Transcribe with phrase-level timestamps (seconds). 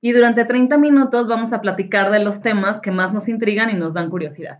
[0.00, 3.74] Y durante 30 minutos vamos a platicar de los temas que más nos intrigan y
[3.74, 4.58] nos dan curiosidad.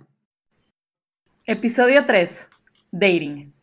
[1.46, 2.46] Episodio 3.
[2.92, 3.54] Dating.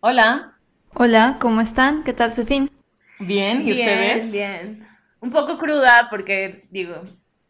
[0.00, 0.58] Hola.
[0.94, 2.04] Hola, ¿cómo están?
[2.04, 2.70] ¿Qué tal su fin?
[3.18, 4.30] Bien, ¿y bien, ustedes?
[4.30, 4.88] Bien,
[5.20, 7.02] Un poco cruda porque, digo,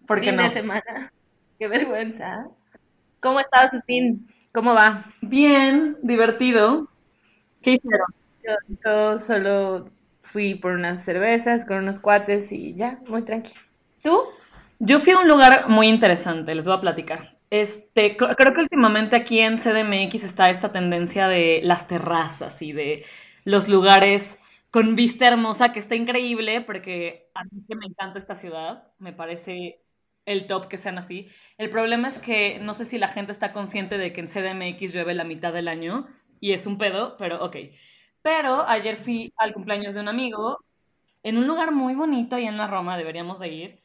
[0.07, 0.43] ¿Por qué fin no?
[0.43, 1.13] de semana.
[1.59, 2.49] Qué vergüenza.
[3.21, 4.29] ¿Cómo ha estado su fin?
[4.53, 5.15] ¿Cómo va?
[5.21, 6.89] Bien, divertido.
[7.63, 8.07] ¿Qué hicieron?
[8.43, 8.53] Yo,
[8.85, 9.91] yo solo
[10.31, 13.61] fui por unas cervezas con unos cuates y ya, muy tranquilo.
[14.03, 14.21] ¿Tú?
[14.79, 17.37] Yo fui a un lugar muy interesante, les voy a platicar.
[17.51, 22.73] Este, cr- creo que últimamente aquí en CDMX está esta tendencia de las terrazas y
[22.73, 23.05] de
[23.45, 24.39] los lugares
[24.71, 29.13] con vista hermosa, que está increíble, porque a mí que me encanta esta ciudad, me
[29.13, 29.81] parece
[30.27, 31.29] el top que sean así.
[31.57, 34.93] El problema es que no sé si la gente está consciente de que en CDMX
[34.93, 36.07] llueve la mitad del año
[36.41, 37.57] y es un pedo, pero ok.
[38.23, 40.59] Pero ayer fui al cumpleaños de un amigo
[41.23, 43.81] en un lugar muy bonito ahí en la Roma, deberíamos de ir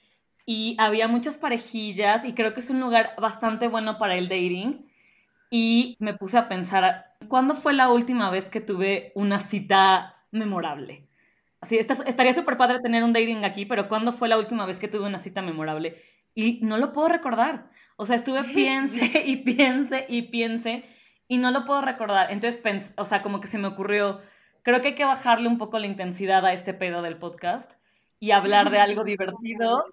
[0.46, 4.88] y había muchas parejillas y creo que es un lugar bastante bueno para el dating
[5.50, 11.08] y me puse a pensar, ¿cuándo fue la última vez que tuve una cita memorable?
[11.62, 14.80] Así, esta- estaría súper padre tener un dating aquí, pero ¿cuándo fue la última vez
[14.80, 16.02] que tuve una cita memorable?
[16.36, 17.70] Y no lo puedo recordar.
[17.96, 20.84] O sea, estuve piense y piense y piense
[21.28, 22.32] y no lo puedo recordar.
[22.32, 24.22] Entonces, pens- o sea, como que se me ocurrió,
[24.64, 27.70] creo que hay que bajarle un poco la intensidad a este pedo del podcast
[28.20, 29.86] y hablar de algo divertido.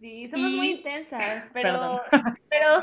[0.00, 2.00] Sí, somos Y- muy intensas, pero,
[2.50, 2.82] pero,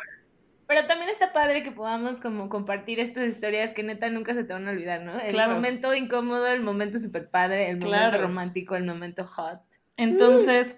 [0.68, 4.54] pero también está padre que podamos como compartir estas historias que neta nunca se te
[4.54, 5.20] van a olvidar, ¿no?
[5.20, 5.54] El Claro.
[5.54, 8.22] momento incómodo, el momento super padre, el momento Claro.
[8.24, 9.60] romántico, el momento hot.
[9.96, 10.78] Entonces,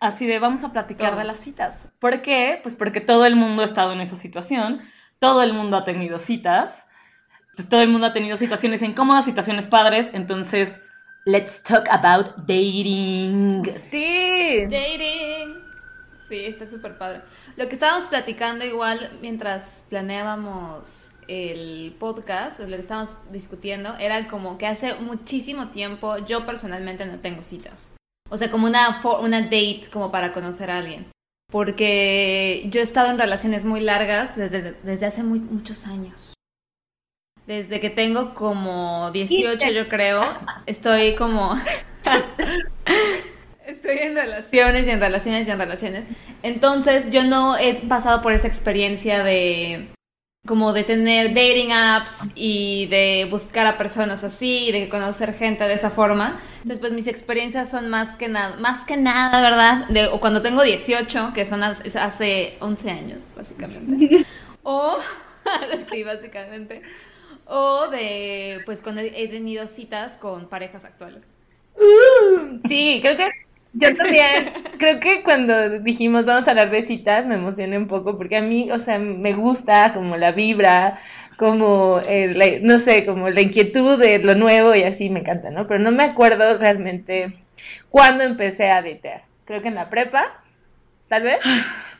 [0.00, 1.78] así de vamos a platicar de las citas.
[1.98, 2.58] ¿Por qué?
[2.62, 4.80] Pues porque todo el mundo ha estado en esa situación,
[5.24, 6.70] todo el mundo ha tenido citas,
[7.56, 10.76] pues todo el mundo ha tenido situaciones incómodas, situaciones padres, entonces,
[11.24, 13.64] let's talk about dating.
[13.90, 14.66] Sí.
[14.68, 15.62] Dating.
[16.28, 17.22] Sí, está súper padre.
[17.56, 24.58] Lo que estábamos platicando igual mientras planeábamos el podcast, lo que estábamos discutiendo, era como
[24.58, 27.88] que hace muchísimo tiempo yo personalmente no tengo citas.
[28.28, 31.13] O sea, como una, una date como para conocer a alguien.
[31.54, 36.34] Porque yo he estado en relaciones muy largas desde, desde hace muchos años.
[37.46, 40.24] Desde que tengo como 18, yo creo,
[40.66, 41.56] estoy como...
[43.64, 46.06] Estoy en relaciones y en relaciones y en relaciones.
[46.42, 49.90] Entonces yo no he pasado por esa experiencia de
[50.46, 55.64] como de tener dating apps y de buscar a personas así y de conocer gente
[55.64, 56.38] de esa forma.
[56.66, 59.88] Pues mis experiencias son más que nada, más que nada, ¿verdad?
[59.88, 64.26] De, o cuando tengo 18, que son hace 11 años, básicamente.
[64.66, 64.96] O,
[65.92, 66.80] sí, básicamente.
[67.44, 71.22] O de, pues cuando he tenido citas con parejas actuales.
[72.66, 73.28] Sí, creo que
[73.74, 78.16] yo también, creo que cuando dijimos vamos a hablar de citas me emocioné un poco
[78.16, 81.00] porque a mí, o sea, me gusta como la vibra,
[81.36, 85.50] como, el, la- no sé, como la inquietud de lo nuevo y así me encanta,
[85.50, 85.66] ¿no?
[85.66, 87.34] Pero no me acuerdo realmente
[87.90, 89.22] cuándo empecé a datear.
[89.44, 90.42] Creo que en la prepa,
[91.08, 91.40] tal vez,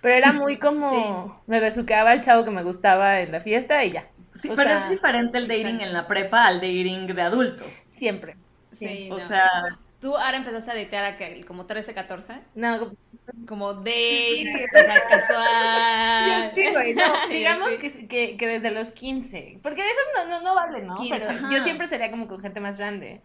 [0.02, 3.92] pero era muy como, me besuqueaba el chavo que me gustaba en la fiesta y
[3.92, 4.06] ya.
[4.32, 7.64] Sí, O pero sea, es diferente el dating en la prepa al dating de adulto.
[7.98, 8.36] Siempre.
[8.72, 9.26] Sí, O no.
[9.26, 9.48] sea,
[10.04, 12.34] ¿Tú ahora empezaste a datear a que como 13, 14?
[12.54, 12.92] No,
[13.48, 16.52] Como dates, o sea, casual.
[16.54, 17.78] Sí, güey, no, Sí, digamos sí.
[17.78, 20.94] que, que, que desde los 15, porque eso no, no, no vale, ¿no?
[20.94, 21.48] 15, Pero ajá.
[21.50, 23.22] yo siempre sería como con gente más grande.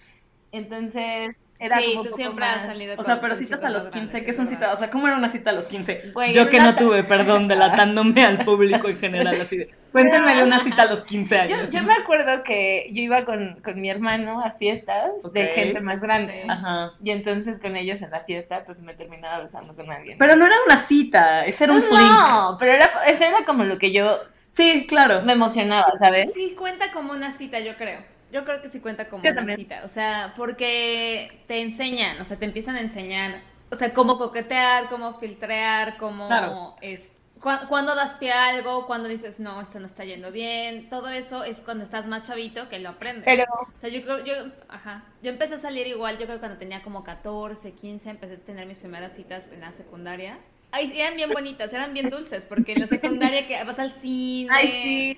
[0.54, 3.64] Entonces, era Sí, como tú siempre has más- salido o con sea, pero con citas
[3.64, 4.74] a los más 15, grandes, ¿qué son citas?
[4.74, 6.12] O sea, ¿cómo era una cita a los 15?
[6.14, 10.38] Güey, Yo que no ta- tuve, perdón, delatándome al público en general, así de, cuéntenme
[10.38, 11.70] de una cita a los 15 Yo, años.
[11.70, 15.52] yo me acuerdo que yo iba con, con mi hermano a fiestas de Ok.
[15.54, 16.42] gente más grande.
[16.44, 16.50] Sí.
[16.50, 16.94] Ajá.
[17.04, 20.18] Y entonces con ellos en la fiesta, pues me terminaba besando con alguien.
[20.18, 22.10] Pero no era una cita, ese era un Pues fling.
[22.10, 24.18] no, pero era, eso era como lo que yo
[24.52, 25.22] Sí, claro.
[25.24, 26.34] me emocionaba, ¿sabes?
[26.34, 28.00] Sí, cuenta como una cita, yo creo.
[28.32, 29.58] Yo creo que sí cuenta como Yo una también.
[29.58, 29.82] cita.
[29.84, 33.42] O sea, porque te enseñan, o sea, te empiezan a enseñar,
[33.72, 36.76] o sea, cómo coquetear, cómo filtrear, cómo Claro.
[36.82, 37.10] es,
[37.40, 40.90] cu- cuándo das pie a algo, cuando dices, no, esto no está yendo bien.
[40.90, 43.26] Todo eso es cuando estás más chavito que lo aprendes.
[43.26, 44.34] Pero O sea, yo creo, yo,
[44.68, 48.36] ajá, yo empecé a salir igual, yo creo que cuando tenía como 14, 15, empecé
[48.36, 50.38] a tener mis primeras citas en la secundaria.
[50.72, 54.50] Ay, eran bien bonitas, eran bien dulces, porque en la secundaria que vas al cine,
[54.54, 55.16] Ay,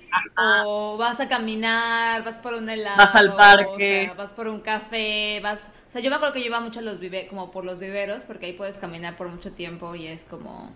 [0.64, 4.02] o vas a caminar, vas por un helado, Vas al parque.
[4.02, 5.70] o sea, vas por un café, vas...
[5.88, 7.78] O sea, yo me acuerdo que yo iba mucho a los vive como por los
[7.80, 10.72] viveros, porque ahí puedes caminar por mucho tiempo y es como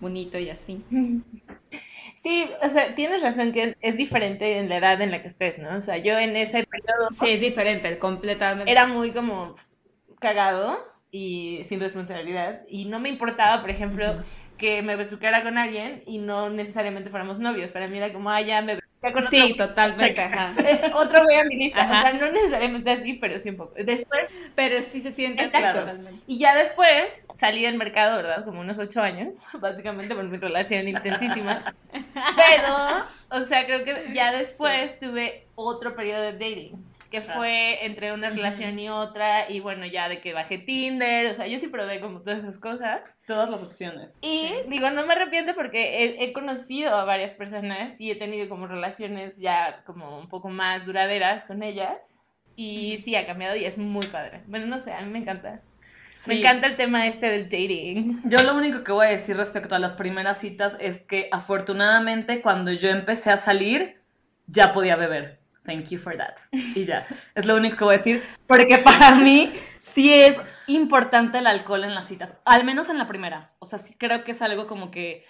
[0.00, 0.84] bonito y así.
[2.22, 5.28] Sí, o sea, tienes razón que es, es diferente en la edad en la que
[5.28, 5.78] estés, ¿no?
[5.78, 8.70] O sea, yo en ese periodo Sí, es diferente, completamente.
[8.70, 9.56] era muy como
[10.20, 10.78] cagado
[11.12, 14.22] y sin responsabilidad y no me importaba, por ejemplo,
[14.58, 17.70] que me besuqueara con alguien y no necesariamente fuéramos novios.
[17.70, 19.68] Para mí era como, ah, ya me besuqué con Sí, otro.
[19.68, 20.54] totalmente, ajá.
[20.94, 21.80] Otro voy a mi lista.
[21.82, 21.98] Ajá.
[22.00, 23.72] O sea, no necesariamente así, pero sí un poco.
[23.82, 26.20] Después, Pero sí se siente así totalmente.
[26.26, 27.04] y ya después
[27.38, 28.44] salí del mercado, ¿verdad?
[28.44, 29.28] Como unos ocho años,
[29.58, 31.74] básicamente por mi relación intensísima.
[32.36, 38.12] Pero, o sea, creo que ya después tuve otro periodo de dating, que fue entre
[38.12, 41.66] una relación y otra, y bueno, ya de que bajé Tinder, o sea, yo sí
[41.66, 43.00] probé como todas esas cosas.
[43.26, 44.10] Todas las opciones.
[44.20, 44.54] Y Sí.
[44.68, 48.66] digo, no me arrepiento porque he, he conocido a varias personas y he tenido como
[48.66, 51.94] relaciones ya como un poco más duraderas con ellas.
[52.56, 54.42] Y sí, ha cambiado y es muy padre.
[54.46, 55.60] Bueno, no sé, a mí me encanta.
[56.26, 56.40] Me Sí.
[56.40, 58.20] encanta el tema este del dating.
[58.24, 62.42] Yo lo único que voy a decir respecto a las primeras citas es que afortunadamente
[62.42, 64.00] cuando yo empecé a salir
[64.46, 65.39] ya podía beber.
[65.70, 66.36] Thank you for that.
[66.52, 68.24] Y ya, es lo único que voy a decir.
[68.48, 69.52] Porque para mí
[69.94, 70.36] sí es
[70.66, 73.52] importante el alcohol en las citas, al menos en la primera.
[73.60, 75.24] O sea, sí creo que es algo como que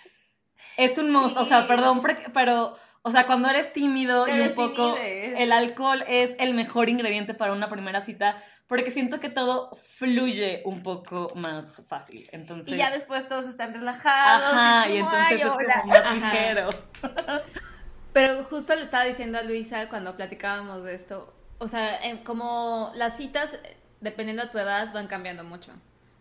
[0.79, 1.37] es un must.
[1.37, 2.03] O sea, perdón,
[2.33, 5.41] pero, o sea, cuando eres tímido Te y un poco, desinhibes.
[5.41, 8.43] el alcohol es el mejor ingrediente para una primera cita.
[8.67, 12.29] Porque siento que todo fluye un poco más fácil.
[12.31, 14.45] Entonces, Y ya después todos están relajados.
[14.45, 15.81] Ajá, y como, entonces "Ay, es hola".
[15.83, 16.69] como más ligero.
[18.13, 22.93] Pero justo le estaba diciendo a Luisa cuando platicábamos de esto, o sea, em, como
[22.97, 23.57] las citas,
[24.01, 25.73] dependiendo de tu edad, van cambiando mucho,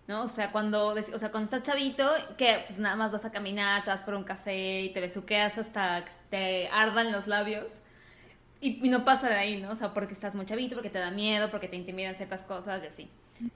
[0.07, 0.23] ¿no?
[0.23, 2.07] O sea, cuando, o sea, cuando estás chavito,
[2.37, 5.57] que pues nada más vas a caminar, te vas por un café y te besuqueas
[5.57, 7.77] hasta que te ardan los labios.
[8.61, 9.71] Y, y no pasa de ahí, ¿no?
[9.71, 12.83] O sea, porque estás muy chavito, porque te da miedo, porque te intimidan ciertas cosas
[12.83, 13.09] y así.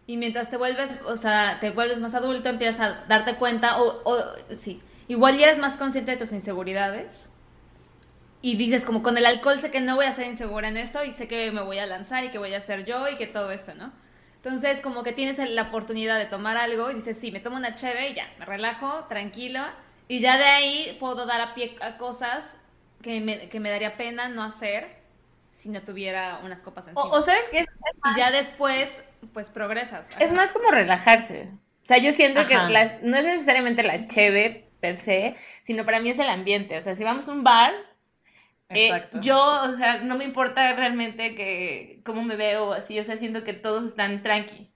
[0.07, 4.01] Y mientras te vuelves, o sea, te vuelves más adulto, empiezas a darte cuenta, o,
[4.05, 4.17] o
[4.55, 7.27] sí, igual ya eres más consciente de tus inseguridades.
[8.43, 11.03] Y dices, como con el alcohol sé que no voy a ser insegura en esto
[11.03, 13.25] y sé que me voy a lanzar y que voy a ser yo y que
[13.27, 13.91] todo esto, ¿no?
[14.35, 17.75] Entonces, como que tienes la oportunidad de tomar algo y dices, sí, me tomo una
[17.75, 19.61] cheve y ya, me relajo, tranquilo.
[20.09, 22.57] Y ya de ahí puedo dar a pie a cosas
[23.01, 24.87] que me, que me daría pena no hacer
[25.53, 27.15] si no tuviera unas copas encima.
[27.15, 27.67] O, o sabes que es,
[28.03, 29.01] y ya después,
[29.33, 30.09] pues progresas.
[30.19, 31.49] es más como relajarse.
[31.83, 32.69] O sea, yo siento que Ajá.
[32.69, 36.77] las- no es necesariamente la cheve per se, sino para mí es el ambiente.
[36.77, 37.73] O sea, si vamos a un bar,
[38.75, 42.99] eh, yo, o sea, no me importa realmente que cómo me veo o así.
[42.99, 44.69] O sea, siento que todos están tranqui.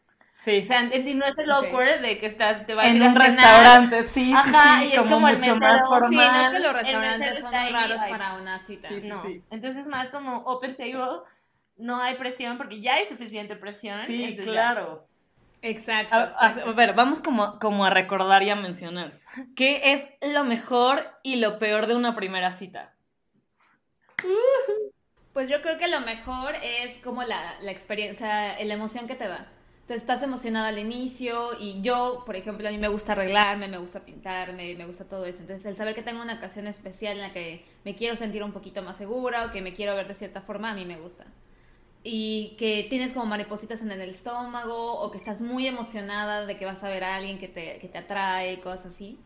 [0.46, 0.62] Sí.
[0.64, 3.04] O sea, y no es el awkward de que estás, te vas a en ir
[3.04, 3.36] a un cenar.
[3.36, 6.10] restaurante, sí, Ajá, sí, y es como, como el mucho más Sí, formal.
[6.10, 8.88] Sí, no es que los restaurantes son ahí, raros para una cita.
[8.88, 9.44] Sí, sí, No, sí.
[9.52, 11.22] entonces más como open table,
[11.78, 14.06] no hay presión porque ya hay suficiente presión.
[14.06, 14.44] Sí, ya.
[14.44, 15.08] claro.
[15.62, 16.16] Exacto.
[16.16, 16.70] A, a- exacto.
[16.70, 19.20] a ver, vamos como, como a recordar y a mencionar.
[19.56, 22.94] ¿Qué es lo mejor y lo peor de una primera cita?
[25.34, 29.28] Pues yo creo que lo mejor es como la, la experiencia, la emoción que te
[29.28, 29.48] da.
[29.82, 33.78] Entonces estás emocionada al inicio y yo, por ejemplo, a mí me gusta arreglarme, me
[33.78, 35.42] gusta pintarme, me gusta todo eso.
[35.42, 38.52] Entonces el saber que tengo una ocasión especial en la que me quiero sentir un
[38.52, 41.26] poquito más segura o que me quiero ver de cierta forma, a mí me gusta.
[42.04, 46.66] Y que tienes como maripositas en el estómago o que estás muy emocionada de que
[46.66, 49.20] vas a ver a alguien que te, que te atrae, cosas así.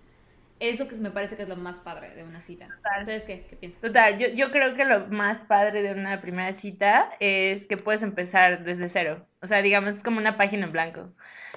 [0.61, 2.69] Eso que me parece que es lo más padre de una cita.
[2.99, 3.81] ¿Ustedes qué, qué piensan?
[3.81, 8.03] Total, yo, yo creo que lo más padre de una primera cita es que puedes
[8.03, 9.25] empezar desde cero.
[9.41, 11.09] O sea, digamos, es como una página en blanco.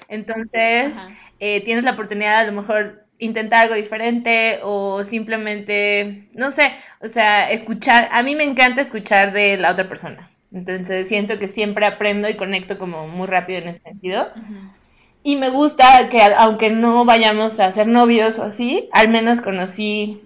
[0.07, 1.09] Entonces, Ajá.
[1.39, 7.07] eh, tienes la oportunidad a lo mejor intentar algo diferente o simplemente, no sé, o
[7.07, 8.09] sea, escuchar.
[8.11, 10.31] A mí me encanta escuchar de la otra persona.
[10.51, 14.31] Entonces, siento que siempre aprendo y conecto como muy rápido en ese sentido.
[14.35, 14.84] Ujú.
[15.25, 20.21] Y me gusta que aunque no vayamos a ser novios o así, al menos conocí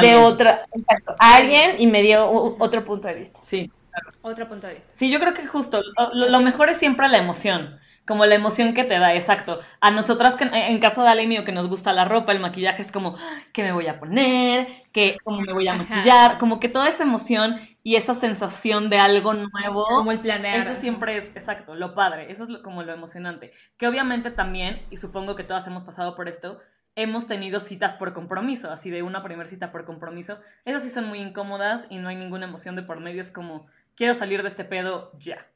[0.00, 2.28] de otra, exacto, a alguien y me dio
[2.58, 3.38] otro punto de vista.
[3.44, 3.70] Sí.
[4.22, 4.92] Otro punto de vista.
[4.94, 7.78] Sí, yo creo que justo, lo, lo- lo mejor es siempre la emoción,
[8.10, 9.60] como la emoción que te da, exacto.
[9.80, 12.82] A nosotras, que, en caso de Ale mío, que nos gusta la ropa, el maquillaje,
[12.82, 13.16] es como,
[13.52, 14.66] ¿qué me voy a poner?
[14.92, 15.78] ¿Qué, ¿Cómo me voy a Ajá.
[15.78, 16.38] maquillar?
[16.38, 19.84] Como que toda esa emoción y esa sensación de algo nuevo.
[19.86, 20.66] Como el planear.
[20.66, 23.52] Eso siempre es, exacto, lo padre, eso es lo- como lo emocionante.
[23.78, 26.60] Que obviamente también, y supongo que todas hemos pasado por esto,
[26.96, 30.38] hemos tenido citas por compromiso, así de una primera cita por compromiso.
[30.64, 33.66] Esas sí son muy incómodas y no hay ninguna emoción de por medio, es como,
[33.94, 35.46] quiero salir de este pedo ya.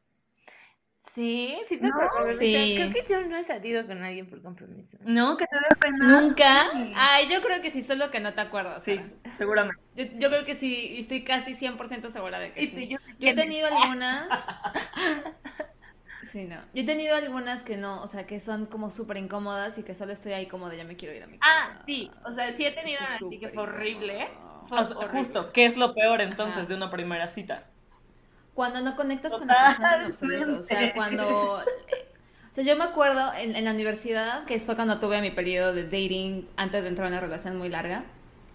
[1.15, 1.95] Sí, sí te No,
[2.39, 2.75] sí.
[2.77, 4.97] Creo que yo no he salido con alguien por compromiso.
[5.03, 5.91] No, que te.
[5.93, 6.65] ¿Nunca?
[6.97, 8.83] Ay, yo creo que sí, solo que no te acuerdas.
[8.83, 9.37] Sí, Sara.
[9.39, 9.81] seguramente.
[9.95, 12.89] Yo, yo creo que sí, y estoy casi 100% segura de que Y sí.
[12.89, 14.29] yo- Yo he tenido algunas.
[16.33, 16.57] Sí, no.
[16.75, 19.95] Yo he tenido algunas que no, o sea, que son como súper incómodas y que
[19.95, 21.53] solo estoy ahí como de ya me quiero ir a mi casa.
[21.79, 22.11] Ah, sí.
[22.25, 24.15] O sea, sí he tenido una así que fue horrible.
[24.25, 24.67] incómoda.
[24.69, 25.19] Fue O sea, horrible.
[25.19, 26.67] justo, ¿qué es lo peor entonces Ajá.
[26.67, 27.67] de una primera cita?
[28.55, 30.59] Cuando no conectas con la persona en absoluto.
[30.59, 31.61] O sea, cuando.
[31.63, 31.65] eh,
[32.51, 35.75] O sea, yo me acuerdo en, en la universidad, que fue cuando tuve mi periodo
[35.75, 38.05] de dating antes de entrar a una relación muy larga.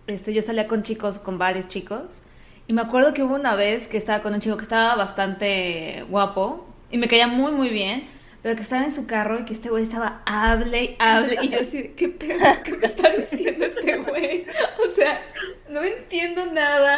[0.08, 2.22] Este, yo salía con chicos, con varios chicos.
[2.68, 6.06] Y me acuerdo que hubo una vez que estaba con un chico que estaba bastante
[6.10, 8.08] guapo y me caía muy, muy bien.
[8.42, 11.38] Pero que estaba en su carro y que este güey estaba hable y hable.
[11.42, 12.40] Y yo así, ¿qué pedo?
[12.64, 14.46] ¿Qué me está diciendo este güey?
[14.82, 15.22] O sea,
[15.70, 16.89] no entiendo nada.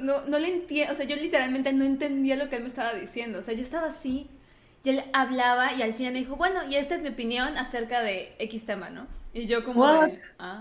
[0.00, 0.92] No, no, no le entiendo.
[0.92, 3.38] O sea, yo literalmente no entendía lo que él me estaba diciendo.
[3.38, 4.28] O sea, yo estaba así.
[4.84, 8.02] Y él hablaba y al final me dijo, bueno, y esta es mi opinión acerca
[8.02, 9.06] de X tema, ¿no?
[9.34, 10.60] Y yo como de, ah,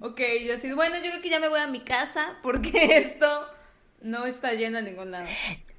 [0.00, 3.46] ok, yo así, bueno, yo creo que ya me voy a mi casa porque esto
[4.00, 5.26] no está yendo a ningún lado.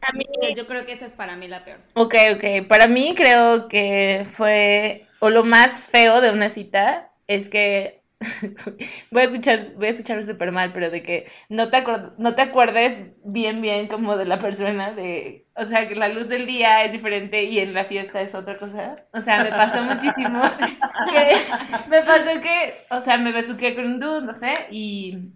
[0.01, 0.25] A mí,
[0.55, 1.79] yo creo que esa es para mí la peor.
[1.93, 2.67] ok, ok.
[2.67, 8.01] Para mí creo que fue, o lo más feo de una cita es que,
[9.11, 11.83] voy a escuchar, voy a súper mal, pero de que no te,
[12.17, 16.27] no te acuerdes bien, bien como de la persona, de, o sea, que la luz
[16.27, 19.03] del día es diferente y en la fiesta es otra cosa.
[19.13, 20.41] O sea, me pasó muchísimo
[21.89, 25.31] me pasó que, o sea, me besuqué con un dude, no sé, y...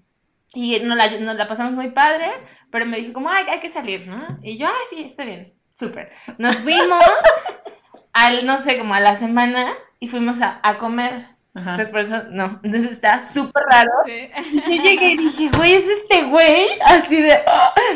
[0.53, 2.29] Y nos la, nos la pasamos muy padre,
[2.71, 4.38] pero me dijo como, ay, hay que salir, ¿no?
[4.43, 6.11] Y yo, ay, sí, está bien, súper.
[6.38, 7.01] Nos fuimos
[8.13, 11.27] al, no sé, como a la semana y fuimos a, a comer.
[11.53, 11.72] Ajá.
[11.72, 12.60] Entonces, por eso, no.
[12.63, 13.91] Entonces está súper raro.
[14.05, 14.29] Sí.
[14.53, 16.67] Yo llegué y dije, güey, ¿es este güey?
[16.86, 17.39] Así de.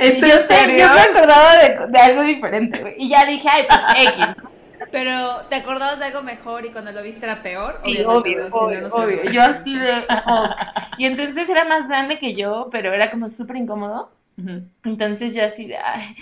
[0.01, 0.77] ¿Es Y yo, en sé, serio?
[0.79, 2.95] yo me acordaba de, de algo diferente, güey.
[2.97, 4.25] Y ya dije, ay, pues X.
[4.91, 7.81] Pero, ¿te acordabas de algo mejor y cuando lo viste era peor?
[7.85, 8.69] Sí, obvio, ¿no?
[8.69, 10.51] Si no, obvio, Yo así de, "Fuck".
[10.97, 14.11] Y entonces era más grande que yo, pero era como súper incómodo.
[14.83, 16.15] Entonces yo así de, ay,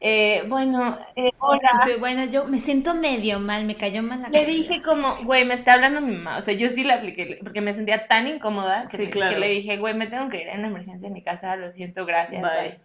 [0.00, 1.60] eh, bueno, eh, hola.
[1.98, 5.54] bueno, yo me siento medio mal, me cayó mal la Le dije como, güey, me
[5.54, 6.38] está hablando mi mamá.
[6.38, 9.34] O sea, yo sí le apliqué, porque me sentía tan incómoda que, Sí, le, claro.
[9.34, 12.06] que le dije, güey, me tengo que ir en emergencia a mi casa, lo siento,
[12.06, 12.40] gracias.
[12.42, 12.50] Bye.
[12.70, 12.80] bye".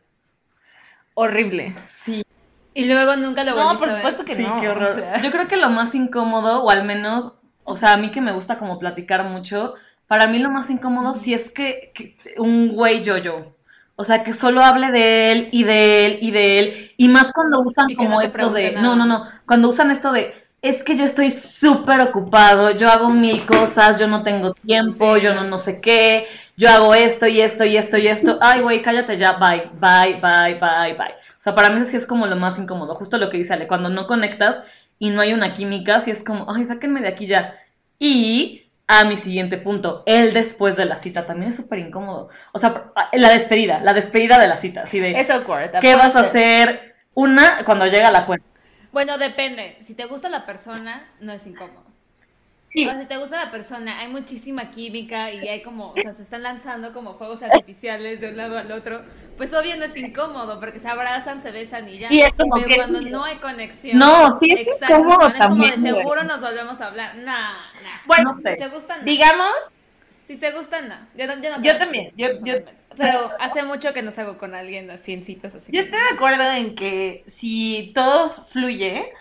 [1.13, 1.73] Horrible.
[2.73, 4.01] Y luego nunca lo No, volviste por a ver.
[4.03, 4.59] supuesto que Sí, no.
[4.59, 4.89] qué horror.
[4.91, 5.17] o sea.
[5.21, 8.33] Yo creo que lo más incómodo, o al menos, o sea, a mí que me
[8.33, 9.75] gusta como platicar mucho,
[10.07, 13.55] para mí lo más incómodo sí es que, que un güey yo-yo.
[13.97, 16.91] O sea, que solo hable de él y de él y de él.
[16.97, 18.71] Y más cuando usan Y como no esto de.
[18.73, 19.25] No, no, no.
[19.45, 20.33] Cuando usan esto de.
[20.61, 25.21] Es que yo estoy súper ocupado, yo hago mil cosas, yo no tengo tiempo, Sí.
[25.21, 26.25] yo no no sé qué,
[26.57, 28.39] yo hago esto y esto y esto y esto.
[28.41, 31.13] Ay, güey, cállate ya, bye, bye, bye, bye, bye.
[31.37, 33.53] O sea, para mí eso sí es como lo más incómodo, justo lo que dice
[33.53, 34.61] Ale, cuando no conectas
[34.97, 37.55] y no hay una química, sí es como, ay, sáquenme de aquí ya.
[37.99, 42.29] Y a mi siguiente punto, el después de la cita también es súper incómodo.
[42.51, 45.79] O sea, la despedida, la despedida de la cita, así de, Es awkward.
[45.79, 46.95] ¿qué vas a hacer?
[47.13, 48.45] Una, cuando llega la cuenta.
[48.91, 49.77] Bueno, depende.
[49.81, 51.94] Si te gusta la persona, no es incómodo.
[52.75, 52.85] Sí.
[52.85, 56.11] O sea, si te gusta la persona, hay muchísima química y hay como, o sea,
[56.11, 59.01] se están lanzando como fuegos artificiales de un lado al otro.
[59.37, 62.09] Pues obvio no es incómodo porque se abrazan, se besan y ya.
[62.37, 63.97] Como Pero cuando no hay conexión.
[63.97, 67.15] No, sí es exacto, incómodo es como de también, seguro nos volvemos a hablar.
[67.15, 67.23] Nah,
[67.81, 67.99] nah.
[68.07, 68.55] Bueno, No sé.
[68.57, 69.51] Si se gustan, digamos,
[70.27, 70.95] Si se gustan, no.
[71.15, 72.55] Yo, yo, no Yo también, yo- yo-.
[72.97, 75.71] Pero hace mucho que no salgo con alguien así en citas así.
[75.71, 79.11] yo estoy de acuerdo en que si todo fluye,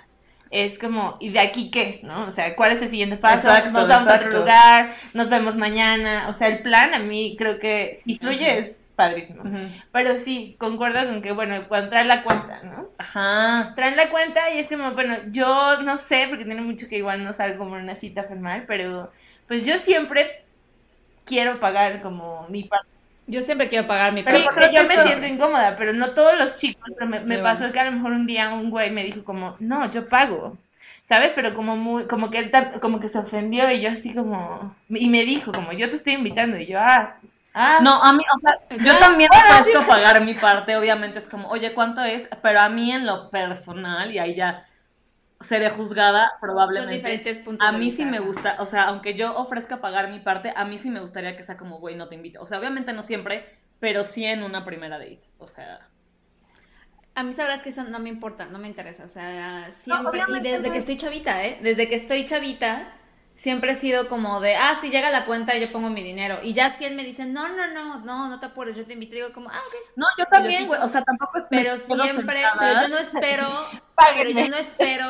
[0.55, 1.99] es como, ¿y de aquí qué?
[2.05, 2.27] ¿No?
[2.27, 3.49] O sea, ¿cuál es el siguiente paso?
[3.49, 6.29] Exacto, nos vamos a otro lugar, nos vemos mañana.
[6.29, 8.59] O sea, el plan a mí creo que si fluye Ajá.
[8.59, 9.43] es padrísimo.
[9.91, 12.87] Pero sí, concuerdo con que, bueno, cuando traen la cuenta, ¿no?
[12.99, 13.73] Ajá.
[13.75, 17.25] Traen la cuenta y es como, bueno, yo no sé, porque tiene mucho que igual
[17.25, 19.11] no salgo como en una cita formal, pero
[19.49, 20.45] pues yo siempre
[21.25, 22.94] quiero pagar como mi parte.
[23.27, 26.57] Yo siempre quiero pagar mi Pero porque yo me siento incómoda, pero no todos los
[26.57, 29.57] chicos, pero me, pasó que a lo mejor un día un güey me dijo como,
[29.61, 30.59] no, yo pago,
[31.09, 31.33] ¿sabes?
[31.35, 32.53] Pero como muy, como que él
[32.83, 36.15] como que se ofendió y yo así como, y me dijo como, yo te estoy
[36.15, 37.17] invitando y yo, ah,
[37.55, 38.99] ah, No, a mí, o sea, yo Claro.
[38.99, 39.31] también
[39.63, 42.29] puedo pagar mi parte, obviamente es como, oye, ¿cuánto es?
[42.43, 44.67] Pero a mí en lo personal, y ahí ya
[45.45, 46.31] seré juzgada
[46.77, 46.95] Son probablemente.
[46.95, 50.53] diferentes puntos A mí sí me gusta, o sea, aunque yo ofrezca pagar mi parte,
[50.55, 52.43] a mí sí me gustaría que sea como, güey, no te invito.
[52.43, 53.47] O sea, obviamente no siempre,
[53.81, 55.23] pero sí en una primera date.
[55.39, 55.91] O sea,
[57.17, 60.41] A mí sabrás que eso no me importa, no me interesa, o sea, siempre, y
[60.41, 60.73] desde no.
[60.73, 61.59] que estoy chavita, ¿eh?
[61.63, 62.93] Desde que estoy chavita,
[63.35, 66.53] siempre he sido como de, ah, si llega la cuenta yo pongo mi dinero, y
[66.53, 69.15] ya si él me dice, no, no, no, no, no te apures, yo te invito,
[69.15, 72.83] digo como, ah, ok, no, yo también, güey, o sea, tampoco es pero siempre, pero
[72.83, 73.49] yo no espero,
[74.17, 75.09] pero yo no espero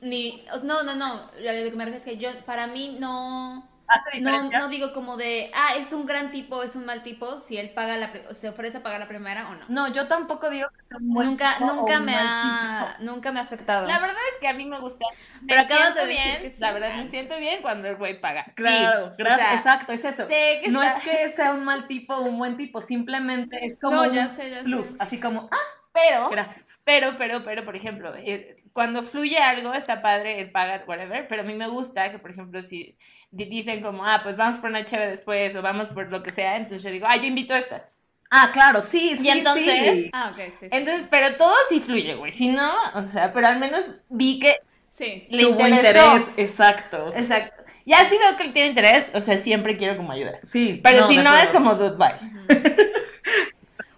[0.00, 4.20] ni, no, no, no, lo que me refiero es que yo, para mí no, ¿Hace
[4.20, 7.56] no, no digo como de, ah, es un gran tipo, es un mal tipo, si
[7.56, 9.66] él paga la, se ofrece a pagar la primera o no.
[9.68, 12.18] No, yo tampoco digo que sea un buen Nunca, tipo o nunca un me mal
[12.18, 13.86] ha, nunca me ha afectado.
[13.86, 15.04] La verdad es que a mí me gusta.
[15.40, 16.60] Me Pero acabas siento de decir bien, que sí.
[16.60, 18.44] La verdad, me siento bien cuando el güey paga.
[18.44, 20.26] Sí, Claro, o gracias, sea, exacto, es eso.
[20.26, 23.64] sé que No está- es que sea un mal tipo o un buen tipo, simplemente
[23.64, 24.96] es como No, un ya sé, ya plus, sé.
[24.98, 25.56] así como, ah,
[25.92, 26.66] Pero, gracias.
[26.84, 31.42] pero, pero, pero, por ejemplo, eh, cuando fluye algo, está padre, él paga, whatever, pero
[31.42, 32.96] a mí me gusta que, por ejemplo, si
[33.30, 36.56] dicen como, ah, pues vamos por una chévere después, o vamos por lo que sea,
[36.56, 37.88] entonces yo digo, ah, yo invito a esta.
[38.30, 40.10] Ah, claro, sí, sí, entonces- sí.
[40.12, 40.68] Ah, ok, sí, sí.
[40.70, 44.56] Entonces, pero todo sí fluye, güey, si no, o sea, pero al menos vi que
[44.92, 45.26] Sí.
[45.30, 46.16] le Tuvo interesó.
[46.16, 47.12] interés, exacto.
[47.14, 47.62] Exacto.
[47.86, 50.40] Ya si veo que él tiene interés, o sea, siempre quiero como ayuda.
[50.42, 52.18] Sí, Pero si no, es como dude, bye.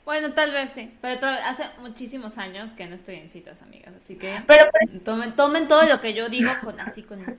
[0.04, 3.94] Bueno, tal vez sí, pero otra- hace muchísimos años que no estoy en citas, amigas,
[3.96, 7.38] así que Pero, pero- tomen, tomen todo lo que yo digo con así, con,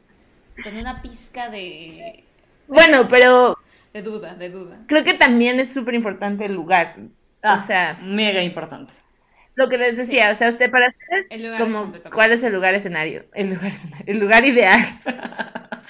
[0.63, 2.23] con una pizca de,
[2.67, 3.57] bueno, pero
[3.93, 4.77] de duda, de duda.
[4.87, 6.95] creo que también es súper importante el lugar.
[7.43, 8.93] Ah, o sea, mega importante.
[9.55, 12.43] lo que les decía, o sea, usted para ustedes, El lugar es como, ¿cuál es
[12.43, 13.25] el lugar escenario?
[13.33, 14.79] El lugar escenario, el lugar ideal.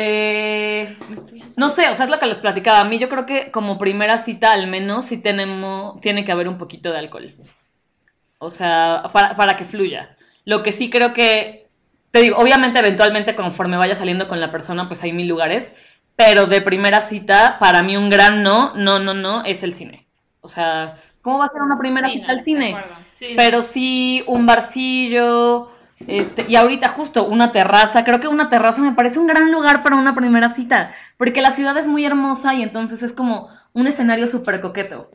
[0.00, 0.96] Eh,
[1.56, 2.78] no sé, o sea, es lo que les platicaba.
[2.78, 6.46] A mí yo creo que como primera cita al menos sí tenemos, tiene que haber
[6.46, 7.34] un poquito de alcohol.
[8.38, 10.16] O sea, para, para que fluya.
[10.44, 11.67] Lo que sí creo que,
[12.10, 15.72] te digo, obviamente eventualmente conforme vaya saliendo con la persona, pues hay mil lugares,
[16.16, 20.06] pero de primera cita, para mí un gran no, no, no, no, es el cine.
[20.40, 22.76] O sea, ¿cómo va a ser una primera Sí, cita no, al cine?
[23.36, 25.70] Pero sí, un barcillo,
[26.06, 29.82] este, y ahorita justo una terraza, creo que una terraza me parece un gran lugar
[29.82, 33.86] para una primera cita, porque la ciudad es muy hermosa y entonces es como un
[33.86, 35.10] escenario súper coqueto.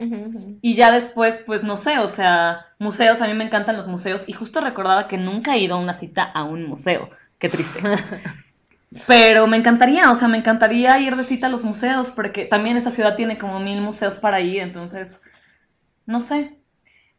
[0.62, 4.24] Y ya después, pues no sé, o sea, museos, a mí me encantan los museos,
[4.28, 7.82] y justo recordaba que nunca he ido a una cita a un museo, qué triste.
[9.08, 12.78] Pero me encantaría, o sea, me encantaría ir de cita a los museos, porque también
[12.78, 15.22] esta ciudad tiene como mil museos para ir, entonces,
[16.06, 16.60] no sé.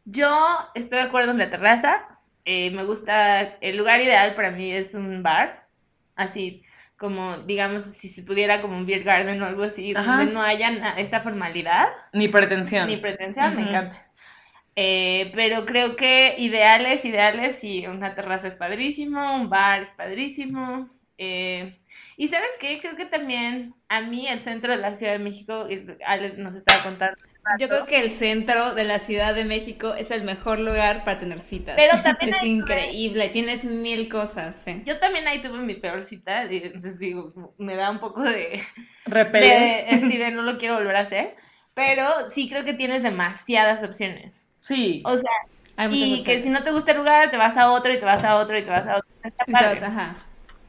[0.05, 0.29] Yo
[0.75, 2.19] estoy de acuerdo en la terraza.
[2.45, 5.67] eh, me gusta, el lugar ideal para mí es un bar.
[6.15, 6.64] Así
[6.97, 10.17] como, digamos, si se pudiera como un beer garden o algo así, Ajá.
[10.17, 11.87] donde no haya esta formalidad.
[12.13, 12.87] Ni pretensión.
[12.87, 14.01] Ni pretensión, me encanta.
[14.75, 20.89] Eh, pero creo que ideales, ideales, sí, una terraza es padrísimo, un bar es padrísimo.
[21.17, 21.77] eh,
[22.17, 25.67] y sabes qué, creo que también a mí el centro de la Ciudad de México,
[25.69, 27.15] y Alex nos estaba contando.
[27.59, 31.17] Yo creo que el centro de la Ciudad de México es el mejor lugar para
[31.19, 31.75] tener citas.
[31.75, 34.81] Pero también es increíble, tienes mil cosas, sí.
[34.85, 38.61] Yo también ahí tuve mi peor cita, y entonces digo, me da un poco de,
[39.05, 39.85] Repele.
[39.89, 41.35] de, de no lo quiero volver a hacer,
[41.73, 44.33] pero sí creo que tienes demasiadas opciones.
[44.61, 45.01] Sí.
[45.05, 45.31] O sea,
[45.77, 46.43] Hay muchas y que opciones.
[46.43, 48.57] si no te gusta el lugar, te vas a otro y te vas a otro
[48.57, 49.07] y te vas a otro.
[49.23, 49.85] Está padre.
[49.85, 50.25] ajá.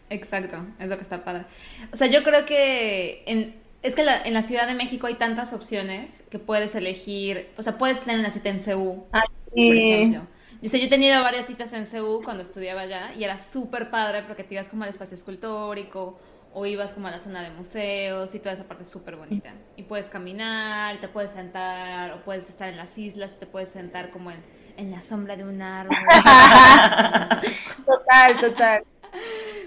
[0.09, 1.47] Exacto, es lo que está padre.
[1.93, 5.15] O sea, yo creo que en, es que la- en la Ciudad de México hay
[5.15, 9.23] tantas opciones que puedes elegir, o sea, puedes tener una cita en CU, por
[9.55, 9.71] Sí.
[9.93, 10.27] ejemplo.
[10.63, 13.91] Yo sé, yo he tenido varias citas en CU cuando estudiaba allá y era súper
[13.91, 16.19] padre porque te ibas como al espacio escultórico
[16.55, 19.53] o ibas como a la zona de museos y toda esa parte súper bonita.
[19.77, 23.47] Y puedes caminar, y te puedes sentar o puedes estar en las islas y te
[23.47, 24.39] puedes sentar como en,
[24.79, 25.95] en la sombra de un árbol.
[27.87, 28.83] Total, total.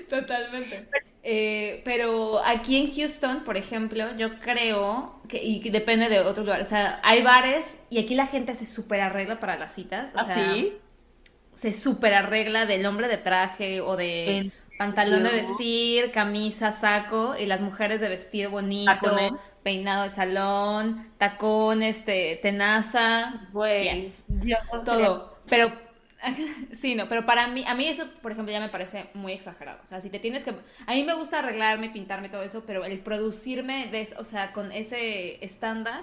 [0.09, 0.87] Totalmente.
[1.23, 6.67] Eh, pero aquí en Houston, por ejemplo, yo creo que, y depende de otros lugares,
[6.67, 10.23] o sea, hay bares y aquí la gente se super arregla para las citas, o
[10.23, 10.77] sea, ¿Así?
[11.55, 17.35] se super arregla del hombre de traje o de ¿En pantalón de vestir, camisa, saco,
[17.37, 19.33] y las mujeres de vestido bonito, ¿Tacones?
[19.61, 24.23] peinado de salón, tacón, este, tenaza, Güey, yes,
[24.85, 25.37] todo.
[25.49, 25.73] Pero
[26.73, 29.79] sí, no, pero para mí, a mí eso, por ejemplo, ya me parece muy exagerado.
[29.83, 30.51] O sea, si te tienes que,
[30.85, 34.71] a mí me gusta arreglarme, pintarme todo eso, pero el producirme, de, o sea, con
[34.71, 36.01] ese estándar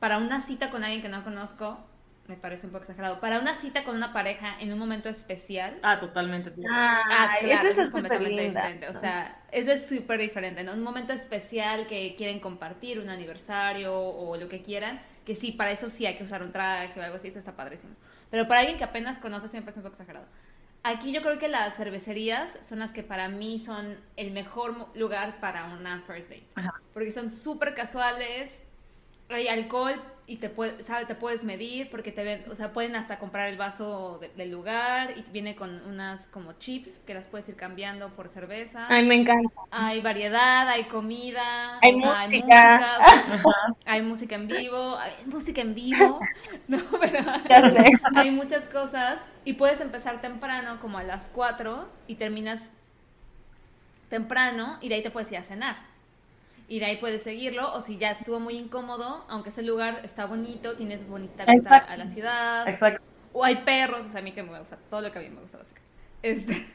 [0.00, 1.80] para una cita con alguien que no conozco,
[2.28, 3.20] me parece un poco exagerado.
[3.20, 6.52] Para una cita con una pareja en un momento especial, Ah, totalmente.
[6.70, 8.60] Ah, Ay, claro, eso es completamente linda.
[8.60, 8.88] diferente.
[8.88, 10.72] O sea, eso es súper diferente, ¿no?
[10.74, 15.72] Un momento especial que quieren compartir, un aniversario o lo que quieran, que sí, para
[15.72, 17.94] eso sí hay que usar un traje o algo así, eso está padrísimo.
[18.30, 20.26] Pero para alguien que apenas conoce, sí me parece un poco exagerado.
[20.82, 25.38] Aquí yo creo que las cervecerías son las que para mí son el mejor lugar
[25.40, 26.46] para una first date.
[26.54, 26.72] Ajá.
[26.94, 28.58] Porque son súper casuales,
[29.28, 32.94] hay alcohol y te, puede, sabe, te puedes medir porque te ven, o sea, pueden
[32.96, 37.26] hasta comprar el vaso de- del lugar y viene con unas como chips que las
[37.26, 38.86] puedes ir cambiando por cerveza.
[38.88, 39.50] Ay, me encanta.
[39.72, 42.78] Hay variedad, hay comida, Hay música.
[42.78, 42.98] música,
[43.86, 46.20] hay música en vivo, hay música en vivo,
[46.68, 47.74] no, pero
[48.14, 52.70] hay muchas cosas y puedes empezar temprano, como a las 4 y terminas
[54.08, 55.76] temprano y de ahí te puedes ir a cenar.
[56.70, 60.24] Y de ahí puedes seguirlo, o si ya estuvo muy incómodo, aunque ese lugar está
[60.26, 61.92] bonito, tienes bonita vista Exacto.
[61.92, 63.02] a la ciudad, Exacto.
[63.32, 65.30] o hay perros, o sea, a mí que me gusta, todo lo que a mí
[65.30, 65.90] me gusta, básicamente.
[66.22, 66.66] Este,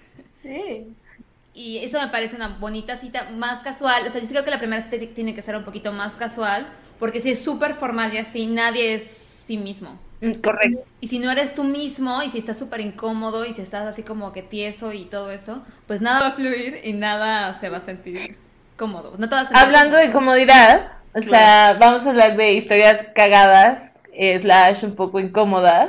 [0.44, 0.96] Sí.
[1.54, 4.06] y eso me parece una bonita cita más casual.
[4.08, 6.68] O sea, yo creo que la primera cita tiene que ser un poquito más casual,
[7.00, 10.00] porque si es súper formal y así, nadie es sí mismo.
[10.22, 10.86] Mm, Correcto.
[11.00, 14.04] Y si no eres tú mismo, y si estás súper incómodo, y si estás así
[14.04, 17.78] como que tieso y todo eso, pues nada va a fluir y nada se va
[17.78, 18.38] a sentir
[18.78, 19.16] cómodo.
[19.18, 23.08] No te vas a sentir Hablando de comodidad, o sea, vamos a hablar de historias
[23.16, 25.88] cagadas, eh, slash un poco incómodas,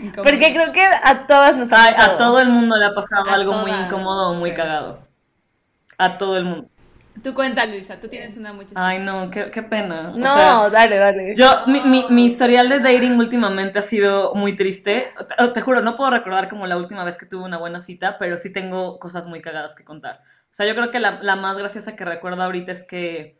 [0.00, 0.42] Incómodo.
[0.42, 2.18] porque creo que a todas nos ha Ay, a pasado.
[2.18, 4.54] todo el mundo le ha pasado A algo muy todas, incómodo o muy sí.
[4.54, 5.08] cagado.
[5.98, 6.68] A todo el mundo.
[7.22, 8.88] Tú cuenta, Luisa, tú tienes una muy chistosa.
[8.88, 10.18] Ay, no, qué, qué pena.
[10.18, 11.34] O No, sea, dale, dale.
[11.36, 15.12] Yo, mi, mi, mi historial de dating últimamente ha sido muy triste.
[15.38, 18.18] Te, te juro, no puedo recordar como la última vez que tuve una buena cita,
[18.18, 20.20] pero sí tengo cosas muy cagadas que contar.
[20.52, 23.38] O sea, yo creo que la, la más graciosa que recuerdo ahorita es que,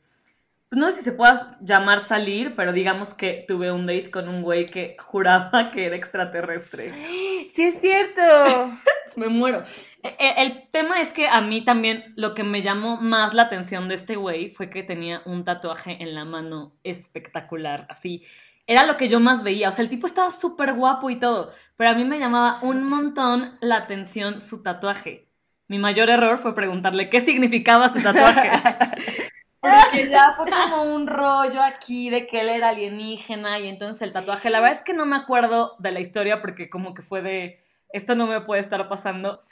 [0.68, 4.28] pues no sé si se pueda llamar salir, pero digamos que tuve un date con
[4.28, 6.92] un güey que juraba que era extraterrestre.
[7.54, 8.22] Sí es cierto.
[9.16, 9.64] Me muero.
[10.02, 13.42] E- e- El tema es que a mí también lo que me llamó más la
[13.42, 18.24] atención de este güey fue que tenía un tatuaje en la mano espectacular, así.
[18.66, 21.52] Era lo que yo más veía, o sea, el tipo estaba súper guapo y todo,
[21.76, 25.28] pero a mí me llamaba un montón la atención su tatuaje.
[25.72, 28.50] Mi mayor error fue preguntarle qué significaba su tatuaje.
[29.58, 34.12] Porque ya fue como un rollo aquí de que él era alienígena y entonces el
[34.12, 37.22] tatuaje, la verdad es que no me acuerdo de la historia porque como que fue
[37.22, 39.44] de, esto no me puede estar pasando,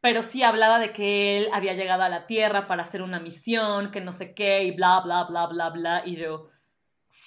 [0.00, 3.90] pero sí hablaba de que él había llegado a la Tierra para hacer una misión,
[3.90, 6.48] que no sé qué, y bla, bla, bla, bla, bla, y yo,